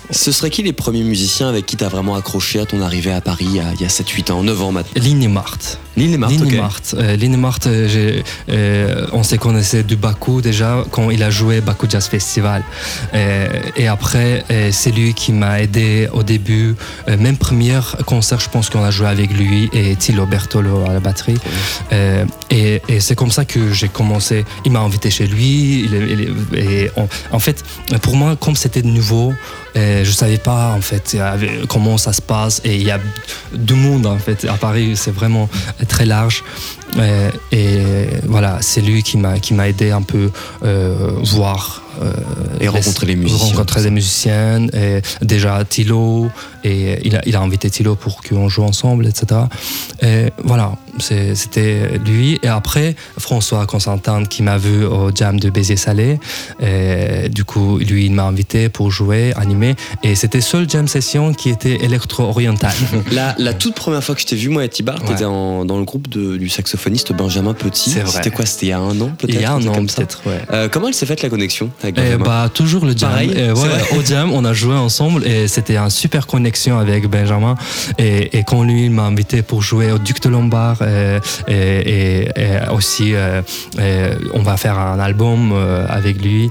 Ce 0.09 0.31
serait 0.31 0.49
qui 0.49 0.63
les 0.63 0.71
premiers 0.73 1.03
musiciens 1.03 1.49
avec 1.49 1.65
qui 1.65 1.75
t'as 1.75 1.89
vraiment 1.89 2.15
accroché 2.15 2.59
à 2.61 2.65
ton 2.65 2.81
arrivée 2.81 3.11
à 3.11 3.19
Paris 3.19 3.45
il 3.49 3.55
y 3.55 3.59
a, 3.59 3.73
il 3.73 3.81
y 3.81 3.85
a 3.85 3.89
7-8 3.89 4.31
ans, 4.31 4.41
9 4.43 4.61
ans 4.61 4.71
maintenant 4.71 4.91
euh, 7.67 7.87
j'ai- 7.89 8.23
euh, 8.49 9.07
on 9.11 9.23
s'est 9.23 9.37
connaissé 9.39 9.83
du 9.83 9.95
Bakou 9.97 10.41
déjà 10.41 10.83
quand 10.91 11.09
il 11.09 11.23
a 11.23 11.29
joué 11.29 11.59
Bakou 11.59 11.87
Jazz 11.89 12.07
Festival. 12.07 12.63
Euh, 13.15 13.47
et 13.75 13.87
après, 13.87 14.45
euh, 14.51 14.69
c'est 14.71 14.91
lui 14.91 15.13
qui 15.13 15.33
m'a 15.33 15.59
aidé 15.61 16.07
au 16.13 16.23
début. 16.23 16.75
Euh, 17.09 17.17
même 17.17 17.35
premier 17.35 17.79
concert, 18.05 18.39
je 18.39 18.49
pense 18.49 18.69
qu'on 18.69 18.83
a 18.83 18.91
joué 18.91 19.07
avec 19.07 19.31
lui 19.33 19.69
et 19.73 19.95
Tilo 19.95 20.25
Bertolo 20.25 20.85
à 20.87 20.93
la 20.93 20.99
batterie. 20.99 21.37
Et 21.91 22.81
et 22.87 22.99
c'est 22.99 23.15
comme 23.15 23.31
ça 23.31 23.43
que 23.43 23.73
j'ai 23.73 23.89
commencé. 23.89 24.45
Il 24.65 24.71
m'a 24.71 24.79
invité 24.79 25.09
chez 25.09 25.27
lui. 25.27 25.81
il 25.85 25.93
il 26.53 26.57
et 26.59 26.91
en, 26.95 27.07
en 27.31 27.39
fait, 27.39 27.63
pour 28.01 28.15
moi, 28.15 28.35
comme 28.35 28.55
c'était 28.55 28.83
nouveau, 28.83 29.33
euh, 29.77 30.03
je 30.03 30.11
savais 30.11 30.37
pas 30.37 30.71
en 30.71 30.81
fait 30.81 31.17
comment 31.67 31.97
ça 31.97 32.13
se 32.13 32.21
passe. 32.21 32.61
Et 32.63 32.75
il 32.75 32.83
y 32.83 32.91
a 32.91 32.99
du 33.53 33.73
monde 33.73 34.05
en 34.05 34.17
fait 34.17 34.45
à 34.45 34.53
Paris. 34.53 34.95
C'est 34.95 35.11
vraiment 35.11 35.49
très 35.87 36.05
large. 36.05 36.43
Et 37.51 37.79
voilà, 38.23 38.57
c'est 38.61 38.81
lui 38.81 39.03
qui 39.03 39.17
m'a 39.17 39.39
qui 39.39 39.53
m'a 39.53 39.67
aidé 39.67 39.91
un 39.91 40.01
peu 40.01 40.31
euh, 40.63 41.11
voir 41.23 41.83
euh, 42.01 42.11
Et 42.59 42.67
rencontrer 42.67 43.07
les 43.07 43.15
musiciens. 43.15 43.47
rencontrer 43.47 43.81
les 43.83 43.91
musiciens 43.91 44.67
et 44.67 45.01
déjà 45.21 45.63
Thilo 45.65 46.29
et 46.63 46.99
il 47.07 47.15
a, 47.15 47.21
il 47.25 47.35
a 47.35 47.41
invité 47.41 47.69
Thilo 47.69 47.95
pour 47.95 48.21
qu'on 48.21 48.49
joue 48.49 48.63
ensemble 48.63 49.05
etc 49.07 49.41
et 50.01 50.25
voilà 50.43 50.73
c'était 50.99 51.99
lui 52.05 52.39
et 52.43 52.47
après 52.47 52.95
François 53.17 53.65
Constantin 53.65 54.25
qui 54.25 54.43
m'a 54.43 54.57
vu 54.57 54.83
au 54.85 55.11
jam 55.15 55.39
de 55.39 55.49
Baiser 55.49 55.75
Salé 55.77 56.19
et 56.61 57.29
du 57.29 57.43
coup 57.43 57.77
lui 57.77 58.05
il 58.05 58.11
m'a 58.13 58.23
invité 58.23 58.69
pour 58.69 58.91
jouer 58.91 59.33
animer 59.35 59.75
et 60.03 60.15
c'était 60.15 60.41
seule 60.41 60.69
jam 60.69 60.87
session 60.87 61.33
qui 61.33 61.49
était 61.49 61.83
électro-orientale 61.83 62.73
La, 63.11 63.35
la 63.37 63.53
toute 63.53 63.75
première 63.75 64.03
fois 64.03 64.15
que 64.15 64.21
je 64.21 64.25
t'ai 64.27 64.35
vu, 64.35 64.49
moi, 64.49 64.63
à 64.63 64.67
Tibar, 64.67 64.95
Ouais. 65.01 65.07
t'étais 65.09 65.23
dans 65.23 65.63
le 65.77 65.83
groupe 65.83 66.07
de- 66.09 66.37
du 66.37 66.49
saxophoniste 66.49 67.13
Benjamin 67.13 67.53
Petit. 67.53 67.89
C'est 67.91 68.01
vrai. 68.01 68.11
C'était 68.11 68.31
quoi 68.31 68.45
C'était 68.45 68.67
il 68.67 68.69
y 68.69 68.71
a 68.73 68.79
un 68.79 68.99
an, 69.01 69.11
peut-être 69.17 69.33
il 69.33 69.41
y 69.41 69.45
a 69.45 69.53
un 69.53 69.57
un 69.61 69.67
an 69.67 69.85
peut-être 69.85 70.21
ouais 70.25 70.41
Euh, 70.51 70.67
comment 70.69 70.87
elle 70.87 70.93
s'est 70.93 71.05
faite 71.05 71.21
la 71.21 71.29
connexion 71.29 71.69
avec 71.83 71.95
Eh 71.97 72.01
Benjamin 72.01 72.23
bah, 72.25 72.49
toujours 72.53 72.85
le 72.85 72.91
jam. 72.97 73.09
Pareil, 73.11 73.29
ouais, 73.29 73.97
au 73.97 74.03
jam, 74.05 74.31
on 74.33 74.43
a 74.45 74.53
joué 74.53 74.75
ensemble 74.75 75.25
et 75.25 75.47
c'était 75.47 75.77
une 75.77 75.89
super 75.89 76.25
connexion 76.27 76.46
avec 76.79 77.07
Benjamin. 77.07 77.55
Et, 77.97 78.37
et 78.37 78.43
quand 78.43 78.63
lui 78.63 78.89
m'a 78.89 79.03
invité 79.03 79.41
pour 79.41 79.61
jouer 79.61 79.91
au 79.91 79.97
Duc 79.97 80.21
de 80.21 80.29
Lombard, 80.29 80.81
et, 81.47 82.27
aussi 82.71 83.13
euh, 83.79 84.15
on 84.33 84.41
va 84.41 84.57
faire 84.57 84.77
un 84.79 84.99
album 84.99 85.51
euh, 85.53 85.85
avec 85.89 86.21
lui 86.21 86.49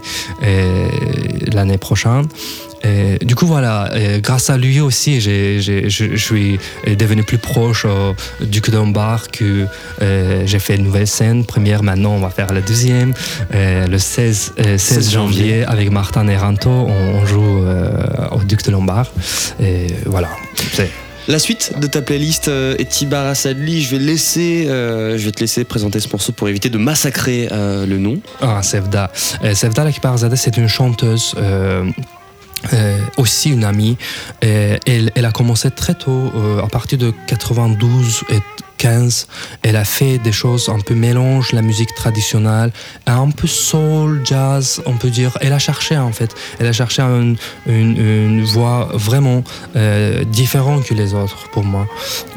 l'année 1.53 1.79
prochaine. 1.79 2.27
Et 2.87 3.25
du 3.25 3.35
coup, 3.35 3.47
voilà, 3.47 3.91
grâce 4.19 4.51
à 4.51 4.57
lui 4.57 4.81
aussi, 4.81 5.21
je 5.21 6.17
suis 6.17 6.59
devenu 6.87 7.23
plus 7.23 7.39
proche 7.39 7.85
au 7.85 8.15
Duc 8.45 8.71
de 8.71 8.77
Lombard, 8.77 9.31
que 9.31 9.67
euh, 10.03 10.43
j'ai 10.47 10.59
fait 10.59 10.77
une 10.77 10.85
nouvelle 10.85 11.07
scène, 11.07 11.45
première, 11.45 11.83
maintenant 11.83 12.13
on 12.13 12.21
va 12.21 12.31
faire 12.31 12.53
la 12.53 12.61
deuxième. 12.61 13.13
Euh, 13.55 13.87
le 13.87 13.99
16, 13.99 14.55
euh, 14.59 14.79
16 14.79 15.11
janvier, 15.11 15.65
avec 15.65 15.91
Martin 15.91 16.29
et 16.29 16.37
Ranto, 16.37 16.71
on, 16.71 16.91
on 16.91 17.27
joue 17.27 17.63
euh, 17.65 17.91
au 18.33 18.43
Duc 18.45 18.65
de 18.65 18.71
Lombard. 18.71 19.11
Et 19.61 19.87
voilà, 20.07 20.29
c'est 20.73 20.91
La 21.29 21.39
suite 21.39 21.75
de 21.81 21.87
ta 21.87 22.03
playlist 22.03 22.49
euh, 22.49 22.77
est 22.79 22.89
Tibar 22.89 23.27
Assadli. 23.27 23.83
Je 23.83 23.97
vais 23.97 24.03
laisser, 24.03 24.67
euh, 24.69 25.19
je 25.19 25.25
vais 25.25 25.33
te 25.33 25.41
laisser 25.41 25.65
présenter 25.65 26.01
ce 26.01 26.09
morceau 26.09 26.33
pour 26.33 26.49
éviter 26.49 26.71
de 26.71 26.79
massacrer 26.79 27.49
euh, 27.51 27.87
le 27.87 27.99
nom. 27.99 28.21
Ah, 28.41 28.63
Sevda. 28.63 29.11
Euh, 29.43 29.55
Sevda 29.55 29.85
Lakbarzadeh, 29.85 30.37
c'est 30.37 30.57
une 30.57 30.69
chanteuse. 30.69 31.35
Euh, 32.73 32.87
euh, 32.87 32.99
aussi 33.17 33.51
une 33.51 33.65
amie. 33.65 33.97
Et 34.43 34.79
elle, 34.87 35.11
elle 35.15 35.25
a 35.25 35.33
commencé 35.33 35.71
très 35.71 35.95
tôt, 35.95 36.33
euh, 36.35 36.63
à 36.63 36.69
partir 36.69 36.99
de 36.99 37.13
92 37.27 38.23
et 38.31 38.41
15. 38.79 39.27
Elle 39.63 39.77
a 39.77 39.85
fait 39.85 40.19
des 40.19 40.33
choses 40.33 40.69
un 40.69 40.81
peu 40.81 40.95
mélange, 40.95 41.53
la 41.53 41.63
musique 41.63 41.95
traditionnelle, 41.95 42.73
un 43.07 43.31
peu 43.31 43.47
soul, 43.47 44.23
jazz, 44.25 44.83
on 44.87 44.93
peut 44.95 45.11
dire. 45.11 45.37
Elle 45.41 45.53
a 45.53 45.59
cherché 45.59 45.97
en 45.97 46.13
fait. 46.13 46.35
Elle 46.59 46.67
a 46.67 46.73
cherché 46.73 47.03
une, 47.03 47.37
une, 47.67 47.97
une 47.97 48.45
voix 48.45 48.89
vraiment 48.95 49.43
euh, 49.77 50.25
différente 50.25 50.85
que 50.85 50.95
les 50.95 51.15
autres 51.15 51.49
pour 51.51 51.65
moi. 51.65 51.87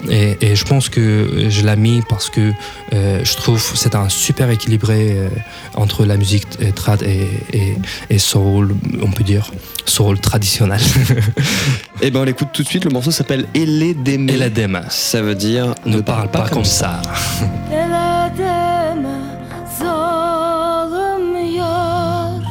Et, 0.09 0.37
et 0.41 0.55
je 0.55 0.65
pense 0.65 0.89
que 0.89 1.47
je 1.49 1.65
l'ai 1.65 1.75
mis 1.75 2.01
parce 2.07 2.29
que 2.29 2.51
euh, 2.93 3.23
je 3.23 3.35
trouve 3.35 3.71
que 3.71 3.77
c'est 3.77 3.95
un 3.95 4.09
super 4.09 4.49
équilibré 4.49 5.11
euh, 5.11 5.29
entre 5.75 6.05
la 6.05 6.17
musique 6.17 6.47
trad 6.75 7.01
et, 7.03 7.27
et, 7.53 7.75
et 8.09 8.19
soul, 8.19 8.75
on 9.01 9.11
peut 9.11 9.23
dire 9.23 9.51
soul 9.85 10.19
traditionnel. 10.19 10.79
Eh 12.01 12.11
ben 12.11 12.21
on 12.21 12.23
l'écoute 12.23 12.47
tout 12.53 12.63
de 12.63 12.67
suite. 12.67 12.85
Le 12.85 12.91
morceau 12.91 13.11
s'appelle 13.11 13.45
Eledeme. 13.53 14.29
et 14.29 14.37
la 14.37 14.49
déma. 14.49 14.83
Ça 14.89 15.21
veut 15.21 15.35
dire 15.35 15.75
Ne 15.85 15.99
parle 15.99 16.28
pas 16.31 16.47
comme 16.49 16.65
ça. 16.65 17.01
Ele 17.71 18.31
deme 18.37 19.17
zalim 19.79 21.35
yar. 21.57 22.41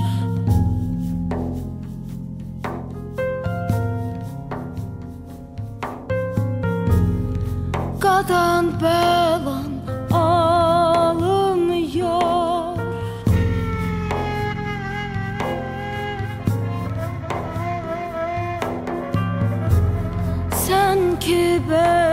Kadan 8.00 8.66
belan 8.82 9.72
alınıyor 10.12 11.58
Sen 20.66 20.98
ki 21.20 21.60
böyle 21.68 22.07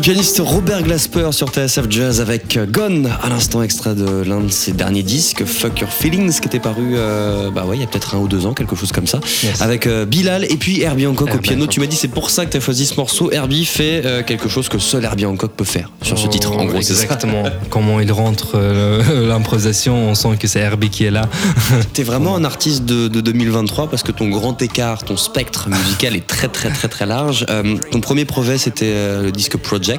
Le 0.00 0.02
pianiste 0.02 0.40
Robert 0.42 0.82
Glasper 0.82 1.28
sur 1.30 1.48
TSF 1.50 1.84
Jazz 1.90 2.22
avec 2.22 2.58
Gone, 2.72 3.10
à 3.22 3.28
l'instant 3.28 3.62
extrait 3.62 3.94
de 3.94 4.22
l'un 4.22 4.40
de 4.40 4.48
ses 4.48 4.72
derniers 4.72 5.02
disques, 5.02 5.44
Fuck 5.44 5.80
Your 5.80 5.90
Feelings, 5.90 6.40
qui 6.40 6.46
était 6.46 6.58
paru 6.58 6.92
euh, 6.94 7.50
bah 7.50 7.66
ouais, 7.66 7.76
il 7.76 7.80
y 7.82 7.84
a 7.84 7.86
peut-être 7.86 8.14
un 8.14 8.18
ou 8.18 8.26
deux 8.26 8.46
ans, 8.46 8.54
quelque 8.54 8.74
chose 8.74 8.92
comme 8.92 9.06
ça, 9.06 9.20
Yes. 9.42 9.60
avec 9.60 9.86
euh, 9.86 10.06
Bilal 10.06 10.44
et 10.44 10.56
puis 10.56 10.80
Herbie 10.80 11.06
Hancock 11.06 11.26
au 11.28 11.32
Herbie 11.32 11.42
piano. 11.42 11.64
Hancock. 11.64 11.74
Tu 11.74 11.80
m'as 11.80 11.86
dit 11.86 11.96
c'est 11.96 12.08
pour 12.08 12.30
ça 12.30 12.46
que 12.46 12.50
tu 12.50 12.56
as 12.56 12.60
choisi 12.60 12.86
ce 12.86 12.94
morceau. 12.96 13.30
Herbie 13.30 13.66
fait 13.66 14.00
euh, 14.06 14.22
quelque 14.22 14.48
chose 14.48 14.70
que 14.70 14.78
seul 14.78 15.04
Herbie 15.04 15.26
Hancock 15.26 15.52
peut 15.52 15.64
faire 15.64 15.90
sur 16.00 16.16
ce 16.18 16.28
titre, 16.28 16.50
en 16.56 16.62
Oh, 16.62 16.64
gros, 16.64 16.80
ça. 16.80 16.94
Exactement. 16.94 17.42
Comment 17.68 18.00
il 18.00 18.10
rentre 18.10 18.52
euh, 18.54 19.28
l'improvisation, 19.28 20.08
on 20.08 20.14
sent 20.14 20.38
que 20.40 20.48
c'est 20.48 20.60
Herbie 20.60 20.88
qui 20.88 21.04
est 21.04 21.10
là. 21.10 21.28
T'es 21.92 22.04
vraiment 22.04 22.36
un 22.36 22.44
artiste 22.44 22.86
de, 22.86 23.08
de 23.08 23.20
2023 23.20 23.90
parce 23.90 24.02
que 24.02 24.12
ton 24.12 24.30
grand 24.30 24.62
écart, 24.62 25.04
ton 25.04 25.18
spectre 25.18 25.68
musical 25.68 26.16
est 26.16 26.26
très 26.26 26.48
très 26.48 26.70
très 26.70 26.88
très 26.88 27.04
large. 27.04 27.44
Ton 27.90 28.00
premier 28.00 28.24
projet 28.24 28.56
c'était 28.56 29.20
le 29.20 29.30
disque 29.30 29.58
Project 29.58 29.89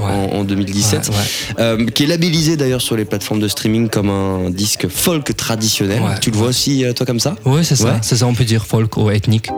Ouais. 0.00 0.04
en, 0.32 0.38
en 0.40 0.44
2017, 0.44 1.08
Ouais, 1.08 1.14
ouais. 1.14 1.60
euh, 1.60 1.86
qui 1.86 2.04
est 2.04 2.06
labellisé 2.06 2.56
d'ailleurs 2.56 2.80
sur 2.82 2.96
les 2.96 3.04
plateformes 3.04 3.40
de 3.40 3.48
streaming 3.48 3.88
comme 3.88 4.10
un 4.10 4.50
disque 4.50 4.88
folk 4.88 5.34
traditionnel. 5.36 6.02
Tu 6.20 6.30
le 6.30 6.36
vois 6.36 6.48
aussi 6.48 6.84
euh, 6.84 6.92
toi 6.92 7.06
comme 7.06 7.20
ça? 7.20 7.36
Oui, 7.44 7.64
c'est 7.64 7.76
ça. 7.76 7.98
C'est 8.02 8.16
ça, 8.16 8.26
on 8.26 8.34
peut 8.34 8.44
dire 8.44 8.66
folk 8.66 8.96
ou 8.96 9.10
ethnique. 9.10 9.48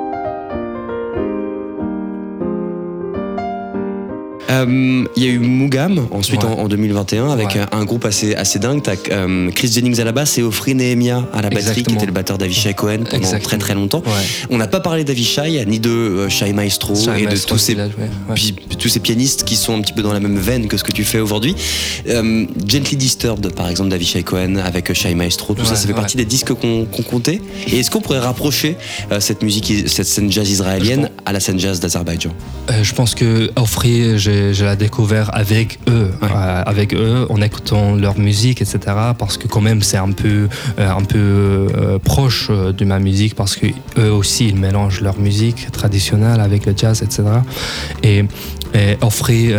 Il 5.16 5.22
y 5.22 5.26
a 5.26 5.30
eu 5.30 5.38
Mugam 5.38 6.06
ensuite 6.10 6.42
Ouais. 6.44 6.50
en, 6.50 6.58
en 6.64 6.68
2021 6.68 7.30
avec 7.30 7.48
Ouais. 7.54 7.60
un, 7.72 7.84
groupe 7.84 8.04
assez, 8.04 8.34
assez 8.34 8.58
dingue. 8.58 8.82
T'as 8.82 8.94
euh, 9.10 9.50
Chris 9.50 9.70
Jennings 9.72 10.00
à 10.00 10.04
la 10.04 10.12
basse 10.12 10.38
et 10.38 10.42
Ofri 10.42 10.74
Nehemia 10.74 11.26
à 11.32 11.42
la 11.42 11.50
batterie 11.50 11.50
qui 11.50 11.68
Exactement. 11.70 11.96
était 11.98 12.06
le 12.06 12.12
batteur 12.12 12.38
d'Avishai 12.38 12.74
Cohen 12.74 12.98
pendant 13.04 13.16
Exactement. 13.16 13.40
très 13.42 13.58
très 13.58 13.74
longtemps. 13.74 14.02
Ouais. 14.04 14.12
On 14.50 14.58
n'a 14.58 14.66
pas 14.68 14.80
parlé 14.80 15.04
d'Avishai 15.04 15.64
ni 15.66 15.80
de 15.80 15.90
euh, 15.90 16.28
Shai 16.28 16.52
Maestro 16.52 16.94
Shai 16.94 17.22
et 17.22 17.26
de 17.26 17.36
tous 17.36 17.58
ces 17.58 17.76
tous 18.78 18.88
ces 18.88 19.00
pianistes 19.00 19.44
qui 19.44 19.56
sont 19.56 19.76
un 19.76 19.80
petit 19.80 19.92
peu 19.92 20.02
dans 20.02 20.12
la 20.12 20.20
même 20.20 20.38
veine 20.38 20.66
que 20.68 20.76
ce 20.76 20.84
que 20.84 20.92
tu 20.92 21.04
fais 21.04 21.20
aujourd'hui. 21.20 21.54
Euh, 22.08 22.46
Gently 22.66 22.96
Disturbed, 22.96 23.54
par 23.54 23.68
exemple, 23.68 23.90
d'Avishai 23.90 24.22
Cohen 24.22 24.56
avec 24.56 24.90
euh, 24.90 24.94
Shai 24.94 25.14
Maestro, 25.14 25.54
tout 25.54 25.64
ça, 25.64 25.76
ça 25.76 25.86
fait 25.86 25.94
partie 25.94 26.16
des 26.16 26.24
disques 26.24 26.52
qu'on 26.54 26.86
comptait. 27.08 27.40
Et 27.68 27.78
est-ce 27.78 27.90
qu'on 27.90 28.00
pourrait 28.00 28.18
rapprocher 28.18 28.76
euh, 29.12 29.20
cette 29.20 29.42
musique, 29.42 29.72
cette 29.88 30.06
scène 30.06 30.30
jazz 30.32 30.48
israélienne 30.50 31.10
à 31.24 31.32
la 31.32 31.40
scène 31.40 31.58
jazz 31.60 31.78
d'Azerbaïdjan? 31.80 32.30
Euh, 32.70 32.82
je 32.82 32.92
pense 32.94 33.14
que 33.14 33.50
j'ai 34.16 34.41
je 34.52 34.64
l'ai 34.64 34.76
découvert 34.76 35.30
avec 35.34 35.78
eux, 35.88 36.10
Ouais. 36.22 36.28
euh, 36.34 36.62
avec 36.66 36.94
eux, 36.94 37.26
en 37.30 37.40
écoutant 37.40 37.94
leur 37.94 38.16
musique, 38.18 38.60
etc. 38.62 38.78
Parce 39.18 39.36
que 39.36 39.46
quand 39.48 39.60
même, 39.60 39.82
c'est 39.82 39.96
un 40.08 40.12
peu, 40.12 40.48
euh, 40.78 40.90
un 40.90 41.04
peu 41.04 41.18
euh, 41.76 41.98
proche 41.98 42.50
de 42.50 42.84
ma 42.84 42.98
musique, 42.98 43.34
parce 43.34 43.54
que 43.56 43.66
eux 43.98 44.12
aussi, 44.12 44.48
ils 44.48 44.56
mélangent 44.56 45.00
leur 45.00 45.18
musique 45.18 45.70
traditionnelle 45.70 46.40
avec 46.40 46.66
le 46.66 46.74
jazz, 46.76 47.02
etc. 47.02 47.22
Et, 48.02 48.24
et 48.74 48.96
Offrey, 49.02 49.54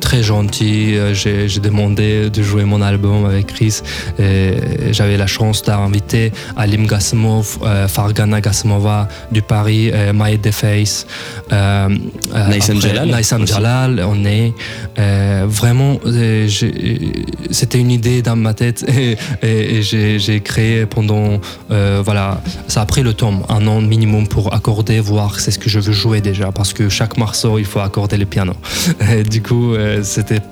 très 0.00 0.22
gentil, 0.22 0.96
j'ai 1.14 1.48
j'ai 1.48 1.60
demandé 1.60 2.28
de 2.28 2.42
jouer 2.42 2.64
mon 2.64 2.82
album 2.82 3.24
avec 3.24 3.46
Chris. 3.46 3.80
Et 4.18 4.92
J'avais 4.92 5.16
la 5.16 5.26
chance 5.26 5.62
d'inviter 5.62 6.30
Alim 6.56 6.86
Gassimov, 6.86 7.46
euh, 7.62 7.88
Fargana 7.88 8.40
Gassimova 8.42 9.08
du 9.32 9.40
Paris, 9.40 9.90
Maïd 10.12 10.42
Deface, 10.42 11.06
après, 11.50 13.46
Jalal 13.46 13.93
On 14.00 14.24
est 14.24 14.52
euh, 14.98 15.44
vraiment. 15.48 15.98
euh, 16.06 16.46
j'ai- 16.48 17.12
C'était 17.50 17.78
une 17.78 17.90
idée 17.90 18.22
dans 18.22 18.36
ma 18.36 18.54
tête 18.54 18.84
et, 19.42 19.82
j'ai 19.82 20.40
créé 20.40 20.86
pendant. 20.86 21.40
euh, 21.70 22.02
voilà, 22.04 22.40
ça 22.68 22.80
a 22.82 22.86
pris 22.86 23.02
le 23.02 23.12
temps, 23.14 23.42
un 23.48 23.66
an 23.66 23.80
minimum 23.80 24.26
pour 24.28 24.54
accorder, 24.54 25.00
voir 25.00 25.40
c'est 25.40 25.50
ce 25.50 25.58
que 25.58 25.68
je 25.70 25.80
veux 25.80 25.92
jouer 25.92 26.20
déjà, 26.20 26.52
parce 26.52 26.72
que 26.72 26.88
chaque 26.88 27.16
morceau 27.18 27.58
il 27.58 27.64
faut 27.64 27.80
accorder 27.80 28.16
le 28.16 28.26
piano. 28.26 28.52
Du 29.34 29.40
coup, 29.42 29.74
euh, 29.74 30.02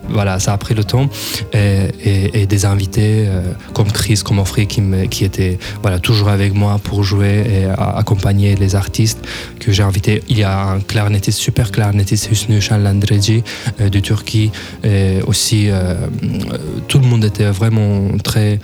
voilà, 0.08 0.38
ça 0.38 0.52
a 0.52 0.58
pris 0.58 0.74
le 0.74 0.84
temps 0.84 1.08
et, 1.52 2.46
des 2.46 2.64
invités 2.64 3.24
euh, 3.26 3.42
comme 3.72 3.90
Chris, 3.98 4.20
comme 4.24 4.38
Offrey 4.38 4.66
qui, 4.66 4.82
qui 5.10 5.24
étaient 5.24 5.58
voilà 5.82 5.98
toujours 5.98 6.28
avec 6.28 6.52
moi 6.54 6.78
pour 6.82 7.02
jouer 7.04 7.34
et 7.54 7.64
accompagner 8.02 8.54
les 8.56 8.74
artistes 8.74 9.20
que 9.60 9.72
j'ai 9.72 9.82
invités. 9.82 10.22
Il 10.28 10.38
y 10.38 10.42
a 10.44 10.54
un 10.74 10.80
clarinettiste, 10.80 11.38
super 11.38 11.70
clarinettiste 11.70 12.30
Hüsnü 12.30 12.60
Şenlendirici 12.60 13.31
euh, 13.80 13.88
de 13.88 14.00
Turquie. 14.00 14.50
Et 14.84 15.22
aussi, 15.26 15.70
euh, 15.70 15.72
euh, 15.72 16.58
tout 16.88 16.98
le 16.98 17.06
monde 17.06 17.24
était 17.24 17.50
vraiment 17.50 18.18
très 18.22 18.58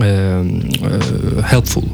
euh, 0.00 0.44
euh, 0.84 1.42
helpful. 1.50 1.84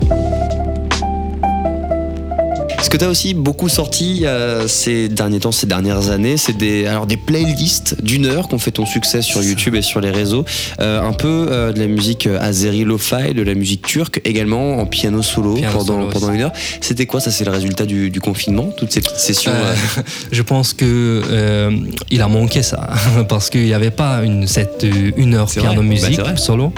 Ce 2.80 2.90
que 2.90 2.96
tu 2.96 3.04
as 3.04 3.08
aussi 3.08 3.34
beaucoup 3.34 3.68
sorti 3.68 4.22
euh, 4.24 4.68
ces 4.68 5.08
derniers 5.08 5.40
temps, 5.40 5.50
ces 5.50 5.66
dernières 5.66 6.10
années, 6.10 6.36
c'est 6.36 6.56
des, 6.56 6.86
alors 6.86 7.06
des 7.06 7.16
playlists 7.16 8.02
d'une 8.04 8.26
heure 8.26 8.46
qu'on 8.46 8.60
fait 8.60 8.70
ton 8.70 8.86
succès 8.86 9.20
sur 9.20 9.42
YouTube 9.42 9.74
et 9.74 9.82
sur 9.82 10.00
les 10.00 10.12
réseaux. 10.12 10.44
Euh, 10.80 11.02
un 11.02 11.12
peu 11.12 11.48
euh, 11.50 11.72
de 11.72 11.80
la 11.80 11.88
musique 11.88 12.28
azéri 12.40 12.84
lo-fi, 12.84 13.34
de 13.34 13.42
la 13.42 13.54
musique 13.54 13.82
turque, 13.82 14.20
également 14.24 14.78
en 14.78 14.86
piano 14.86 15.22
solo 15.22 15.54
Piano 15.54 15.78
pendant, 15.78 16.00
solo 16.00 16.08
pendant 16.12 16.32
une 16.32 16.42
heure. 16.42 16.52
C'était 16.80 17.06
quoi 17.06 17.20
Ça, 17.20 17.32
c'est 17.32 17.44
le 17.44 17.50
résultat 17.50 17.84
du, 17.84 18.10
du 18.10 18.20
confinement, 18.20 18.70
toutes 18.76 18.92
ces 18.92 19.00
petites 19.00 19.16
sessions 19.16 19.52
je 20.32 20.42
pense 20.42 20.72
que 20.72 21.70
il 22.10 22.22
a 22.22 22.28
manqué 22.28 22.62
ça 22.62 22.88
parce 23.28 23.50
qu'il 23.50 23.64
n'y 23.64 23.74
avait 23.74 23.90
pas 23.90 24.22
une 24.22 24.46
cette 24.46 24.86
une 25.16 25.34
heure 25.34 25.50
piano 25.50 25.68
vrai. 25.68 25.76
Bah, 25.76 25.82
musique 25.82 26.20
solo 26.36 26.72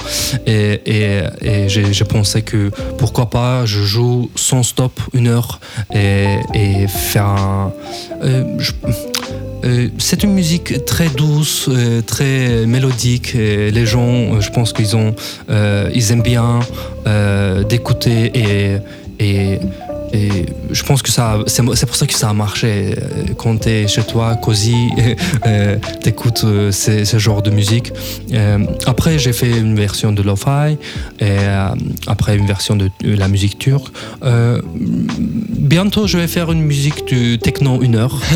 et, 0.46 0.80
et, 0.86 1.22
et 1.42 1.68
j'ai 1.68 2.05
pensé 2.05 2.42
que 2.42 2.70
pourquoi 2.96 3.28
pas 3.28 3.66
je 3.66 3.82
joue 3.82 4.30
sans 4.34 4.62
stop 4.62 4.98
une 5.12 5.28
heure 5.28 5.61
et, 5.93 6.86
faire 6.88 7.24
un 7.24 7.72
euh, 8.22 8.45
euh, 9.62 9.88
c'est 9.99 10.22
une 10.22 10.32
musique 10.32 10.86
très 10.86 11.09
douce, 11.09 11.68
euh, 11.68 12.01
très 12.01 12.66
mélodique. 12.66 13.34
Les 13.34 13.86
gens, 13.86 14.41
je 14.41 14.51
pense 14.51 14.72
qu'ils 14.72 14.97
ont, 14.97 15.14
ils 15.49 16.12
aiment 16.12 16.22
bien 16.22 16.61
d'écouter 17.68 18.32
et 19.18 19.59
et 20.13 20.47
je 20.71 20.83
pense 20.83 21.03
que 21.03 21.11
ça, 21.11 21.39
c'est 21.47 21.63
c'est 21.75 21.87
pour 21.87 21.97
ça 21.97 22.07
que 22.07 22.15
ça 22.15 22.29
a 22.31 22.33
marché. 22.33 22.95
Euh, 22.97 23.33
Quand 23.37 23.57
t'es 23.59 23.87
chez 23.89 24.03
toi, 24.03 24.37
cosy, 24.37 24.75
euh, 25.47 25.77
t'écoutes 26.03 26.43
euh, 26.45 26.73
ce, 26.73 27.05
ce 27.05 27.19
genre 27.19 27.43
de 27.43 27.51
musique. 27.51 27.93
Euh, 28.33 28.59
après, 28.87 29.19
j'ai 29.19 29.33
fait 29.33 29.51
une 29.51 29.77
version 29.77 30.13
de 30.13 30.23
lo-fi 30.23 30.73
et 31.21 31.23
euh, 31.23 31.69
après 32.07 32.37
une 32.37 32.47
version 32.47 32.77
de, 32.77 32.91
la 33.05 33.29
musique 33.29 33.59
turque. 33.59 33.89
Bientôt, 34.75 36.07
je 36.07 36.19
vais 36.19 36.27
faire 36.27 36.51
une 36.53 36.63
musique 36.63 37.05
du 37.07 37.39
techno 37.39 37.81
une 37.83 37.97
heure. 37.97 38.17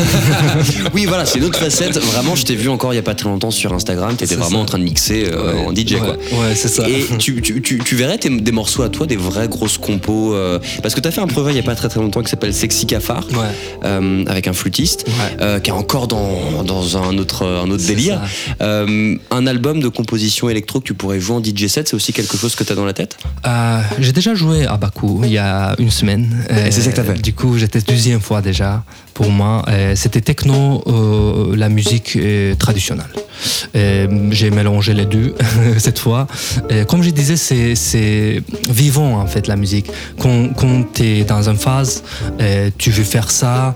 Oui, 0.93 1.05
voilà, 1.05 1.25
c'est 1.25 1.39
une 1.39 1.45
autre 1.45 1.59
facette. 1.59 1.97
Vraiment, 1.97 2.35
je 2.35 2.45
t'ai 2.45 2.55
vu 2.55 2.69
encore 2.69 2.93
il 2.93 2.95
y 2.95 2.99
a 2.99 3.03
pas 3.03 3.15
très 3.15 3.27
longtemps 3.27 3.51
sur 3.51 3.73
Instagram. 3.73 4.09
Tu 4.17 4.23
étais 4.23 4.27
C'est 4.27 4.35
vraiment 4.35 4.57
ça. 4.59 4.61
en 4.63 4.65
train 4.65 4.79
de 4.79 4.83
mixer 4.83 5.25
euh, 5.31 5.65
en 5.65 5.73
DJ, 5.73 5.93
ouais, 5.93 5.99
quoi. 5.99 6.09
Ouais, 6.13 6.55
c'est 6.55 6.67
ça. 6.69 6.87
Et 6.87 7.05
tu, 7.17 7.41
tu, 7.41 7.61
tu, 7.61 7.79
tu 7.79 7.95
verrais 7.95 8.17
tes- 8.17 8.29
des 8.29 8.51
morceaux 8.51 8.83
à 8.83 8.89
toi, 8.89 9.05
des 9.05 9.15
vraies 9.17 9.47
grosses 9.49 9.77
compos. 9.77 10.33
euh, 10.33 10.59
parce 10.81 10.95
que 10.95 11.01
tu 11.01 11.07
as 11.07 11.11
fait 11.11 11.21
un 11.21 11.27
projet 11.27 11.51
il 11.51 11.57
y 11.57 11.59
a 11.65 11.71
pas 11.71 11.75
très 11.75 11.89
très 11.89 11.99
longtemps 11.99 12.21
qui 12.21 12.29
s'appelle 12.29 12.53
Sexy 12.53 12.85
Cafard, 12.85 13.25
Ouais. 13.31 13.37
euh, 13.83 14.23
avec 14.27 14.47
un 14.47 14.53
flûtiste, 14.53 15.05
Ouais. 15.07 15.37
euh, 15.41 15.59
qui 15.59 15.69
est 15.69 15.73
encore 15.73 16.07
dans, 16.07 16.63
dans 16.63 16.97
un 16.97 17.17
autre, 17.17 17.45
un 17.45 17.69
autre 17.69 17.85
délire. 17.85 18.21
Euh, 18.61 19.15
un 19.31 19.47
album 19.47 19.79
de 19.79 19.87
composition 19.87 20.49
électro 20.49 20.79
que 20.79 20.85
tu 20.85 20.93
pourrais 20.93 21.19
jouer 21.19 21.35
en 21.37 21.43
DJ 21.43 21.67
set, 21.67 21.87
c'est 21.89 21.95
aussi 21.95 22.13
quelque 22.13 22.37
chose 22.37 22.55
que 22.55 22.63
tu 22.63 22.71
as 22.71 22.75
dans 22.75 22.85
la 22.85 22.93
tête? 22.93 23.17
J'ai 23.99 24.11
déjà 24.11 24.33
joué 24.35 24.65
à 24.65 24.77
Bakou 24.77 25.21
il 25.23 25.31
y 25.31 25.37
a 25.37 25.75
une 25.79 25.91
semaine. 25.91 26.45
Et 26.49 26.71
c'est 26.71 26.81
ça 26.81 26.91
que 26.91 26.95
t'as 26.95 27.03
fait 27.03 27.21
Du 27.21 27.33
coup, 27.33 27.57
j'étais 27.57 27.81
deuxième 27.81 28.19
fois 28.21 28.41
déjà 28.41 28.83
pour 29.15 29.31
moi. 29.31 29.63
Euh, 29.69 29.93
C'était 29.95 30.21
techno, 30.21 30.83
euh, 30.85 31.55
la 31.55 31.69
musique 31.69 32.15
euh, 32.17 32.53
traditionnelle. 32.55 33.07
J'ai 34.31 34.49
mélangé 34.49 34.93
les 34.93 35.05
deux 35.05 35.35
cette 35.77 35.99
fois. 35.99 36.25
Comme 36.87 37.03
je 37.03 37.09
disais, 37.09 37.35
c'est- 37.35 38.41
vivant 38.69 39.19
en 39.19 39.25
fait 39.27 39.47
la 39.47 39.55
musique. 39.57 39.87
Quand, 40.19 40.53
quand 40.55 40.93
tu 40.93 41.03
es 41.03 41.23
dans 41.23 41.49
une 41.49 41.57
phase, 41.57 42.03
tu 42.77 42.91
veux 42.91 43.03
faire 43.03 43.29
ça, 43.31 43.75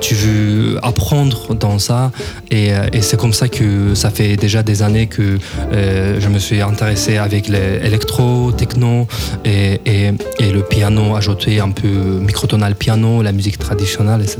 tu 0.00 0.14
veux 0.14 0.78
apprendre 0.82 1.54
dans 1.54 1.78
ça. 1.78 2.10
Et, 2.50 2.70
c'est 3.02 3.18
comme 3.18 3.32
ça 3.34 3.48
que 3.48 3.94
ça 3.94 4.10
fait 4.10 4.36
déjà 4.36 4.62
des 4.62 4.82
années 4.82 5.06
que 5.08 5.38
je 5.72 6.28
me 6.28 6.38
suis 6.38 6.60
intéressé 6.62 7.18
avec 7.18 7.48
l'électro, 7.48 8.52
techno 8.52 9.06
et, 9.44 9.80
et, 9.84 10.10
et 10.38 10.50
le 10.52 10.62
piano, 10.62 11.14
ajouté 11.16 11.60
un 11.60 11.70
peu 11.70 11.88
microtonal 12.28 12.74
piano, 12.74 13.22
la 13.22 13.32
musique 13.32 13.58
traditionnelle, 13.58 14.22
etc. 14.22 14.38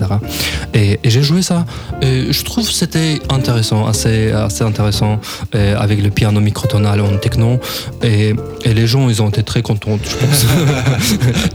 Et, 0.75 0.99
et 1.03 1.11
j'ai 1.11 1.23
joué 1.23 1.43
ça. 1.43 1.65
Et 2.03 2.33
je 2.33 2.45
trouve 2.45 2.67
que 2.67 2.73
c'était 2.73 3.21
intéressant, 3.31 3.87
assez, 3.87 4.33
assez 4.33 4.65
intéressant 4.65 5.21
avec 5.53 6.03
le 6.03 6.11
piano 6.11 6.41
microtonal 6.41 7.01
en 7.01 7.17
techno. 7.17 7.59
Et, 8.03 8.35
et 8.65 8.75
les 8.75 8.87
gens, 8.87 9.09
ils 9.09 9.23
ont 9.23 9.29
été 9.29 9.43
très 9.43 9.63
contents, 9.63 9.99
je 10.03 10.17
pense. 10.17 10.47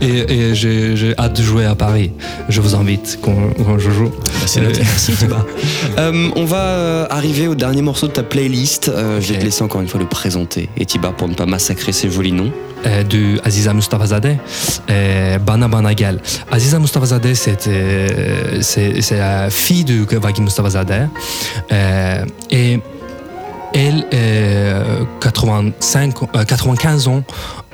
et 0.00 0.54
j'ai 0.54 1.14
hâte 1.18 1.36
de 1.36 1.42
jouer 1.42 1.64
à 1.64 1.74
Paris. 1.74 2.12
Je 2.48 2.60
vous 2.60 2.74
invite 2.74 3.18
quand, 3.22 3.36
quand 3.64 3.78
je 3.78 3.90
joue. 3.90 4.10
c'est 4.46 4.60
noté. 4.60 4.80
Merci. 4.80 5.12
Euh, 5.98 6.30
on 6.36 6.44
va 6.44 6.56
euh, 6.56 7.06
arriver 7.10 7.48
au 7.48 7.54
dernier 7.54 7.82
morceau 7.82 8.06
de 8.06 8.12
ta 8.12 8.22
playlist. 8.22 8.88
Euh, 8.88 9.20
Je 9.20 9.32
vais 9.32 9.38
te 9.38 9.44
laisser 9.44 9.62
encore 9.62 9.80
une 9.80 9.88
fois 9.88 10.00
le 10.00 10.06
présenter. 10.06 10.68
Et 10.76 10.86
Tiba, 10.86 11.10
pour 11.10 11.28
ne 11.28 11.34
pas 11.34 11.46
massacrer 11.46 11.92
ses 11.92 12.10
jolis 12.10 12.32
noms. 12.32 12.52
Euh, 12.86 13.02
de 13.04 13.40
Aziza 13.44 13.72
Mustafazadeh, 13.72 14.38
euh, 14.90 15.38
Bana 15.38 15.68
Bana 15.68 15.94
Gel. 15.94 16.20
Aziza 16.50 16.78
Mustafazadeh, 16.78 17.34
euh, 17.68 18.58
c'est 18.60 19.10
la 19.12 19.50
fille 19.50 19.84
de 19.84 20.04
Wagi 20.16 20.42
Mustafazadeh. 20.42 21.06
Et 22.50 22.80
elle, 23.74 24.06
euh, 24.14 25.04
85, 25.20 26.14
euh, 26.34 26.44
95 26.44 27.08
ans, 27.08 27.22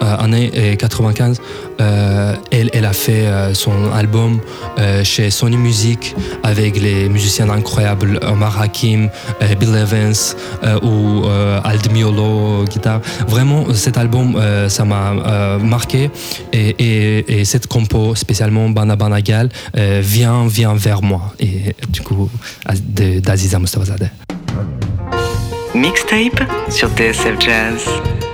euh, 0.03 0.16
année 0.18 0.51
euh, 0.57 0.76
95, 0.76 1.40
euh, 1.80 2.34
elle, 2.51 2.70
elle 2.72 2.84
a 2.84 2.92
fait 2.92 3.26
euh, 3.26 3.55
son 3.55 3.92
album 3.92 4.40
euh, 4.78 5.03
chez 5.05 5.30
Sony 5.30 5.57
Music 5.57 6.14
avec 6.42 6.80
les 6.80 7.09
musiciens 7.09 7.51
incroyables 7.51 8.20
Omar 8.22 8.61
Hakim, 8.61 9.11
euh, 9.42 9.55
Bill 9.55 9.74
Evans 9.74 10.14
euh, 10.64 10.78
ou 10.82 11.26
euh, 11.26 11.61
Aldemiolo 11.64 12.64
guitare. 12.64 13.01
Vraiment, 13.26 13.72
cet 13.74 13.99
album, 13.99 14.36
euh, 14.36 14.68
ça 14.68 14.84
m'a 14.84 15.12
euh, 15.12 15.59
marqué 15.59 16.11
et, 16.53 16.68
et, 16.78 17.40
et 17.40 17.44
cette 17.44 17.66
compo, 17.66 18.14
spécialement 18.14 18.68
Bana 18.70 18.96
Bana 18.96 19.20
Gal, 19.20 19.49
euh, 19.76 20.01
vient, 20.03 20.46
vient 20.46 20.74
vers 20.74 21.03
moi. 21.03 21.34
Et 21.40 21.74
du 21.88 22.03
coup, 22.03 22.30
d'Aziza 23.22 23.59
Mustafazadeh. 23.59 24.11
Mixtape 25.79 26.43
sur 26.70 26.89
TSF 26.89 27.39
Jazz. 27.39 28.28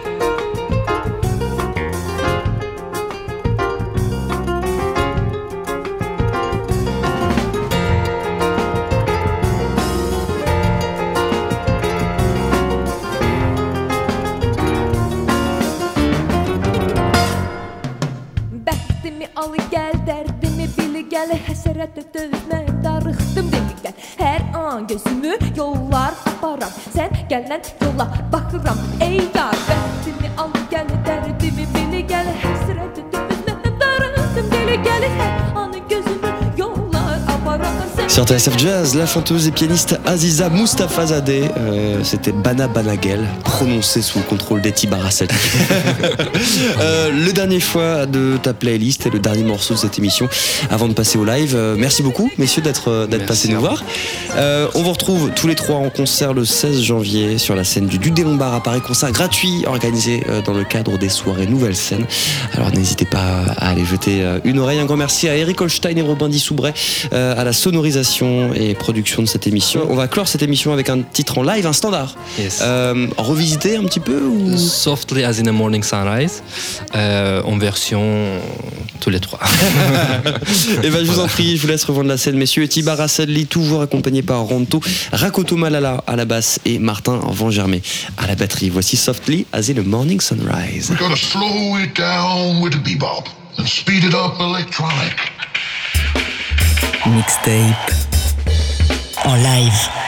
Sur 38.14 38.24
TSF 38.26 38.56
Jazz, 38.58 38.94
la 38.94 39.06
chanteuse 39.06 39.48
et 39.48 39.50
pianiste 39.50 39.98
Aziza 40.06 40.48
Mustafazadeh, 40.48 41.50
euh, 41.56 42.04
c'était 42.04 42.30
Bana 42.30 42.68
Banagel, 42.68 43.26
prononcé 43.42 44.02
sous 44.02 44.20
le 44.20 44.24
contrôle 44.24 44.62
d'Eti 44.62 44.86
Barasset. 44.86 45.26
Euh, 46.80 47.10
le 47.10 47.32
dernier 47.32 47.60
choix 47.60 48.06
de 48.06 48.36
ta 48.42 48.52
playlist 48.52 49.06
et 49.06 49.10
le 49.10 49.18
dernier 49.18 49.42
morceau 49.42 49.74
de 49.74 49.78
cette 49.78 49.98
émission 49.98 50.28
avant 50.70 50.88
de 50.88 50.92
passer 50.92 51.18
au 51.18 51.24
live. 51.24 51.54
Euh, 51.56 51.76
merci 51.78 52.02
beaucoup, 52.02 52.30
messieurs, 52.36 52.62
d'être 52.62 52.88
euh, 52.88 53.06
d'être 53.06 53.26
passés 53.26 53.48
nous 53.48 53.60
voir. 53.60 53.82
On 54.74 54.82
vous 54.82 54.92
retrouve 54.92 55.30
tous 55.34 55.46
les 55.46 55.54
trois 55.54 55.76
en 55.76 55.90
concert 55.90 56.34
le 56.34 56.44
16 56.44 56.82
janvier 56.82 57.38
sur 57.38 57.54
la 57.54 57.64
scène 57.64 57.86
du 57.86 57.98
Duc 57.98 58.14
des 58.14 58.24
Lombards 58.24 58.54
à 58.54 58.62
Paris. 58.62 58.80
Concert 58.80 59.10
gratuit 59.12 59.64
organisé 59.66 60.22
dans 60.44 60.52
le 60.52 60.64
cadre 60.64 60.98
des 60.98 61.08
soirées 61.08 61.46
Nouvelle 61.46 61.76
Scène. 61.76 62.06
Alors 62.52 62.70
n'hésitez 62.72 63.04
pas 63.04 63.44
à 63.56 63.70
aller 63.70 63.84
jeter 63.84 64.24
une 64.44 64.58
oreille. 64.58 64.80
Un 64.80 64.86
grand 64.86 64.96
merci 64.96 65.28
à 65.28 65.36
Eric 65.36 65.60
Holstein 65.60 65.96
et 65.96 66.02
Robin 66.02 66.28
Dissoubret 66.28 66.74
à 67.12 67.44
la 67.44 67.52
sonorisation 67.52 68.03
et 68.54 68.74
production 68.74 69.22
de 69.22 69.26
cette 69.26 69.46
émission. 69.46 69.86
On 69.88 69.94
va 69.94 70.08
clore 70.08 70.28
cette 70.28 70.42
émission 70.42 70.72
avec 70.72 70.90
un 70.90 71.00
titre 71.00 71.38
en 71.38 71.42
live, 71.42 71.66
un 71.66 71.72
standard. 71.72 72.16
Yes. 72.38 72.60
Euh, 72.62 73.06
revisité 73.16 73.76
un 73.76 73.84
petit 73.84 74.00
peu 74.00 74.20
ou... 74.20 74.56
Softly 74.58 75.24
as 75.24 75.40
in 75.40 75.46
a 75.46 75.52
morning 75.52 75.82
sunrise, 75.82 76.42
euh, 76.94 77.42
en 77.42 77.56
version 77.56 78.02
tous 79.00 79.10
les 79.10 79.20
trois. 79.20 79.40
Et 80.82 80.90
ben 80.90 81.04
je 81.04 81.10
vous 81.10 81.20
en 81.20 81.26
prie, 81.26 81.56
je 81.56 81.62
vous 81.62 81.68
laisse 81.68 81.84
rejoindre 81.84 82.10
la 82.10 82.18
scène, 82.18 82.36
messieurs. 82.36 82.68
Tibar 82.68 83.00
Assadli, 83.00 83.46
toujours 83.46 83.80
accompagné 83.80 84.22
par 84.22 84.40
Ronto, 84.40 84.80
Rakoto 85.12 85.56
Malala 85.56 86.04
à 86.06 86.16
la 86.16 86.24
basse 86.24 86.60
et 86.64 86.78
Martin 86.78 87.20
Vangermé 87.26 87.82
à 88.18 88.26
la 88.26 88.34
batterie. 88.34 88.68
Voici 88.68 88.96
Softly 88.96 89.46
as 89.52 89.70
in 89.70 89.78
a 89.78 89.82
morning 89.82 90.20
sunrise. 90.20 90.90
We're 90.90 90.98
gonna 90.98 91.16
slow 91.16 91.78
it 91.78 91.96
down 91.96 92.62
with 92.62 92.74
a 92.74 92.78
bebop 92.78 93.28
and 93.58 93.66
speed 93.66 94.04
it 94.04 94.14
up 94.14 94.38
electronic. 94.40 95.16
Mixtape 97.06 97.92
en 99.24 99.36
live. 99.36 100.03